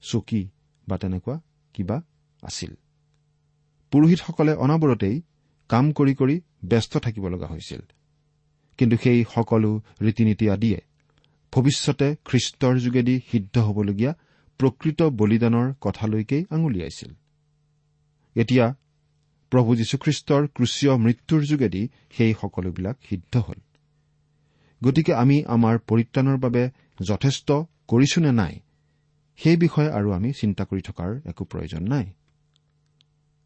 চকী 0.02 0.42
বা 0.88 0.96
তেনেকুৱা 0.98 1.40
কিবা 1.74 1.96
আছিল। 2.42 2.72
পুৰোহিতসকলে 3.92 4.52
অনাবৰতেই 4.54 5.16
কাম 5.70 5.92
কৰি 5.92 6.14
কৰি 6.14 6.36
ব্যস্ত 6.64 6.92
থাকিব 6.96 7.24
লগা 7.28 7.46
হৈছিল। 7.46 7.80
কিন্তু 8.78 8.96
সেই 8.96 9.24
সকলো 9.34 9.70
ৰীতি 10.00 10.22
নীতি 10.24 10.46
আদিয়ে 10.50 10.80
ভৱিষ্যতে 11.52 12.08
খ্ৰীষ্টৰ 12.24 12.74
যোগেদি 12.78 13.14
সিদ্ধ 13.30 13.58
হ'বলগীয়া 13.58 14.12
প্ৰকৃত 14.60 15.02
বলিদানৰ 15.02 15.66
কথালৈকেই 15.80 16.42
আঙুলিয়াইছিল। 16.50 17.10
এতিয়া 18.36 18.66
প্ৰভু 19.52 19.70
যীশুখ্ৰীষ্টৰ 19.76 20.42
ক্ৰুচীয় 20.46 20.92
মৃত্যুৰ 20.96 21.42
যোগেদি 21.44 21.88
সেই 22.10 22.34
সকলোবিলাক 22.40 22.96
সিদ্ধ 23.08 23.36
হ'ল। 23.36 23.60
গতিকে 24.84 25.12
আমি 25.14 25.44
আমাৰ 25.44 25.78
পৰিত্ৰাণৰ 25.78 26.36
বাবে 26.36 26.70
যথেষ্ট 27.04 27.52
কৰিছো 27.88 28.20
নে 28.20 28.32
নাই 28.32 28.54
সেই 29.38 29.56
বিষয়ে 29.56 29.90
আৰু 29.90 30.08
আমি 30.12 30.32
চিন্তা 30.32 30.64
কৰি 30.64 30.80
থকাৰ 30.80 31.10
একো 31.26 31.44
প্ৰয়োজন 31.44 31.82
নাই। 31.88 32.06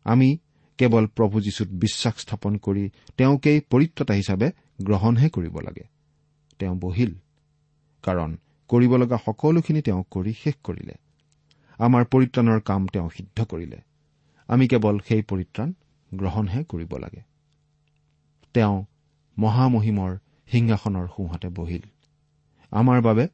আমি 0.04 0.38
কেৱল 0.78 1.06
প্ৰভু 1.06 1.40
যীশুত 1.40 1.68
বিশ্বাস 1.68 2.14
স্থাপন 2.18 2.56
কৰি 2.56 2.90
তেওঁকেই 3.16 3.60
পৰিত্ৰতা 3.70 4.14
হিচাপে 4.14 4.48
গ্ৰহণহে 4.82 5.28
কৰিব 5.28 5.60
লাগে। 5.60 5.84
তেওঁ 6.58 6.76
বহিল 6.76 7.12
কাৰণ 8.02 8.30
কৰিব 8.68 8.92
লগা 8.96 9.18
সকলোখিনি 9.26 9.82
তেওঁ 9.82 10.02
কৰি 10.10 10.32
শেষ 10.44 10.54
কৰিলে। 10.64 10.94
আমাৰ 11.78 12.02
পৰিত্ৰাণৰ 12.04 12.60
কাম 12.60 12.86
তেওঁ 12.86 13.08
সিদ্ধ 13.10 13.44
কৰিলে। 13.44 13.78
আমি 14.48 14.68
কেৱল 14.68 14.98
সেই 15.08 15.22
পৰিত্ৰাণ 15.22 15.72
গ্ৰহণহে 16.12 16.60
কৰিব 16.64 16.92
লাগে। 16.98 17.22
তেওঁ 18.54 18.76
মহামহিমৰ 19.36 20.12
সিংহাসনৰ 20.52 21.06
সোঁহাতে 21.16 21.48
বহিল। 21.48 21.84
আমাৰ 22.72 22.98
বাবে 23.00 23.24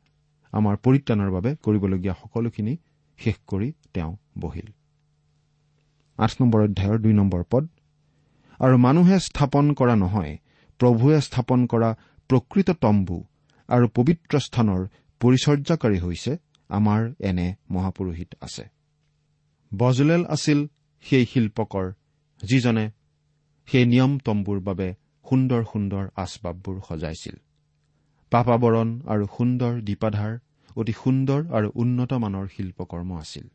আমাৰ 0.52 0.74
পৰিত্ৰাণৰ 0.76 1.30
বাবে 1.30 1.50
কৰিবলগীয়া 1.62 2.14
সকলোখিনি 2.14 2.74
শেষ 3.18 3.36
কৰি 3.46 3.68
তেওঁ 3.94 4.12
বহিল। 4.38 4.68
আঠ 6.18 6.32
নম্বৰ 6.40 6.60
অধ্যায়ৰ 6.62 6.98
দুই 6.98 7.12
নম্বৰ 7.12 7.42
পদ 7.50 7.64
আৰু 8.60 8.76
মানুহে 8.78 9.16
স্থাপন 9.18 9.64
কৰা 9.74 9.94
নহয় 9.94 10.32
প্ৰভুৱে 10.80 11.20
স্থাপন 11.20 11.60
কৰা 11.66 11.90
প্ৰকৃত 12.30 12.68
তম্বু 12.70 13.18
আৰু 13.68 13.86
পবিত্ৰ 13.88 14.34
স্থানৰ 14.38 14.80
পৰিচৰ্যাকাৰী 15.20 15.98
হৈছে 15.98 16.32
আমাৰ 16.70 17.00
এনে 17.20 17.46
মহাপুৰোহিত 17.70 18.30
আছে। 18.40 18.64
বজলেল 19.72 20.22
আছিল 20.24 20.58
সেই 21.04 21.24
শিল্পকৰ 21.26 21.86
যিজনে 22.42 22.90
সেই 23.66 23.86
নিয়ম 23.86 24.18
তম্বুৰ 24.18 24.60
বাবে 24.60 24.94
সুন্দৰ 25.30 25.64
সুন্দৰ 25.64 26.08
আচবাববোৰ 26.16 26.80
সজাইছিল। 26.88 27.36
পাপাবৰণ 28.30 29.00
আৰু 29.06 29.26
সুন্দৰ 29.26 29.80
দীপাধাৰ 29.80 30.38
অতি 30.76 30.92
সুন্দৰ 30.92 31.46
আৰু 31.52 31.72
উন্নত 31.74 32.12
মানৰ 32.12 32.48
শিল্পকৰ্ম 32.48 33.18
আছিল। 33.18 33.48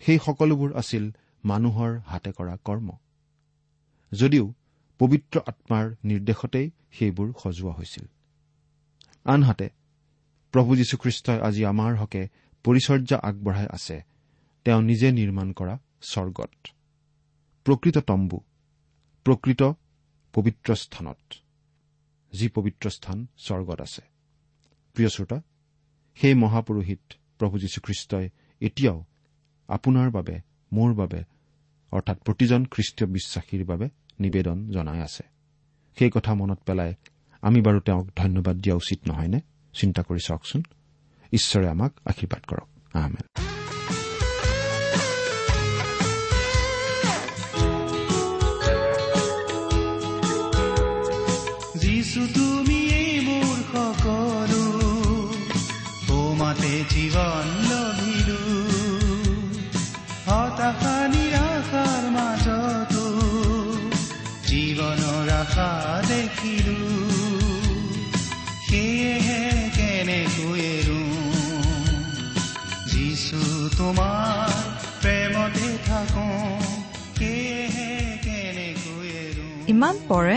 সেই 0.00 0.18
সকলোবোৰ 0.18 0.76
আছিল 0.76 1.12
মানুহৰ 1.44 1.98
হাতে 1.98 2.32
কৰা 2.32 2.56
কৰ্ম। 2.64 2.96
যদিও 4.14 4.54
পবিত্ৰ 4.98 5.40
আত্মাৰ 5.46 5.94
নিৰ্দেশতেই 6.04 6.70
সেইবোৰ 6.92 7.32
সজোৱা 7.42 7.72
হৈছিল। 7.72 8.06
আনহাতে 9.24 9.68
প্ৰভু 10.52 10.76
যীশুখ্ৰীষ্টই 10.76 11.40
আজি 11.40 11.64
আমাৰ 11.64 11.96
হকে 11.96 12.28
পৰিচৰ্যা 12.64 13.18
আগবঢ়াই 13.22 13.66
আছে। 13.66 14.02
তেওঁ 14.64 14.82
নিজে 14.82 15.12
নিৰ্মাণ 15.12 15.52
কৰা 15.52 15.78
স্বৰ্গত। 16.02 16.75
প্ৰকৃত 17.66 17.98
তম্বু 17.98 18.40
প্ৰকৃত 19.24 19.62
পবিত্ৰ 20.32 20.74
স্থানত 20.74 21.34
যি 22.32 22.48
পবিত্ৰ 22.48 22.90
স্থান 22.90 23.26
স্বৰ্গত 23.38 23.80
আছে। 23.80 24.02
প্ৰিয় 24.94 25.08
শ্ৰোতা 25.08 25.40
সেই 26.14 26.34
মহাপুৰোহিত 26.34 27.00
প্ৰভু 27.38 27.58
যীশুখ্ৰীষ্টই 27.58 28.28
এতিয়াও 28.60 29.04
আপোনাৰ 29.68 30.10
বাবে 30.10 30.40
মোৰ 30.72 30.94
বাবে 30.94 31.24
অৰ্থাৎ 31.90 32.22
প্ৰতিজন 32.22 32.64
খ্ৰীষ্টীয় 32.64 33.10
বিশ্বাসীৰ 33.10 33.64
বাবে 33.64 33.88
নিবেদন 34.20 34.70
জনাই 34.70 35.00
আছে। 35.02 35.22
সেই 35.98 36.10
কথা 36.14 36.34
মনত 36.34 36.58
পেলাই 36.66 36.94
আমি 37.42 37.60
বাৰু 37.60 37.80
তেওঁক 37.80 38.10
ধন্যবাদ 38.16 38.56
দিয়া 38.56 38.76
উচিত 38.76 39.08
নহয়নে? 39.08 39.40
চিন্তা 39.72 40.02
কৰি 40.02 40.18
চাওকচোন। 40.26 40.62
ঈশ্বৰে 41.32 41.68
আমাক 41.68 41.92
আশীৰ্বাদ 42.04 42.44
কৰক। 42.44 42.96
আহমেদ 42.96 43.55
যিছু 52.16 52.28
তুমিয়েই 52.34 53.12
মোৰ 53.26 53.56
সকলো 53.72 54.64
তোমাতে 56.08 56.72
জীৱন 56.92 57.46
লভিলো। 57.70 58.38
হতাশা 60.28 60.96
নিৰাশাৰ 61.12 62.04
মাজতো। 62.16 63.04
জীৱনৰ 64.48 65.28
আশা 65.40 65.70
দেখিলো। 66.08 66.78
সেয়েহে 68.66 69.42
কেনেকৈ 69.76 70.60
এৰো 70.72 71.02
যিছু 72.92 73.40
তোমাৰ 73.78 74.58
প্ৰেমতে 75.02 75.68
থাকো। 75.88 76.28
সেয়েহে 77.18 77.90
কেনেকৈ 78.26 79.08
এৰো 79.24 79.48
ইমান 79.72 79.96
পৰে 80.08 80.36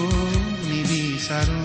নিবিচাৰো 1.31 1.60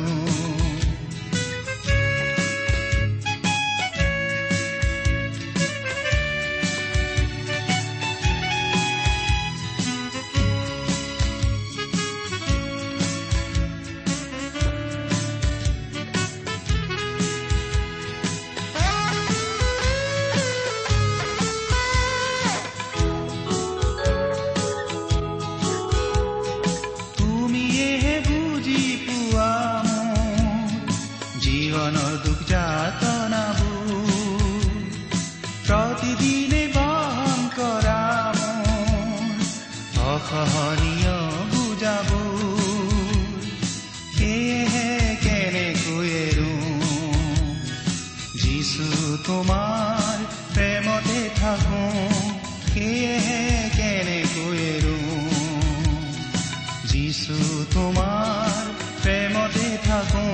যিছু 56.89 57.37
তোমাৰ 57.73 58.65
প্ৰেমতে 59.03 59.67
থাকো 59.85 60.27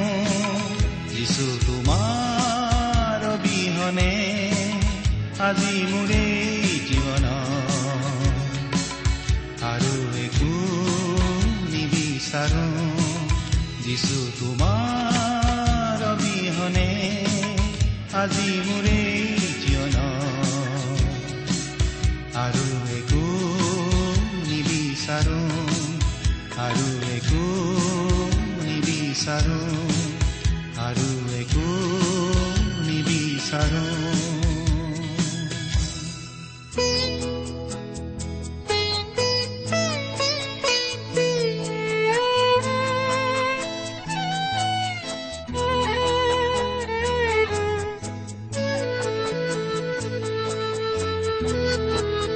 যিছু 1.09 1.47
তোমাৰ 1.67 3.19
অবিহনে 3.35 4.13
আজি 5.39 5.75
মোৰে 5.93 6.25
জীৱন। 6.89 7.25
আৰু 9.73 9.95
একো 10.27 10.55
নিবিচাৰো। 11.73 12.67
যিছু 13.85 14.19
তোমাৰ 14.41 15.99
অবিহনে 16.13 16.91
আজি 18.15 18.51
মোৰে 18.67 19.01
Thank 51.95 52.27
you. 52.27 52.32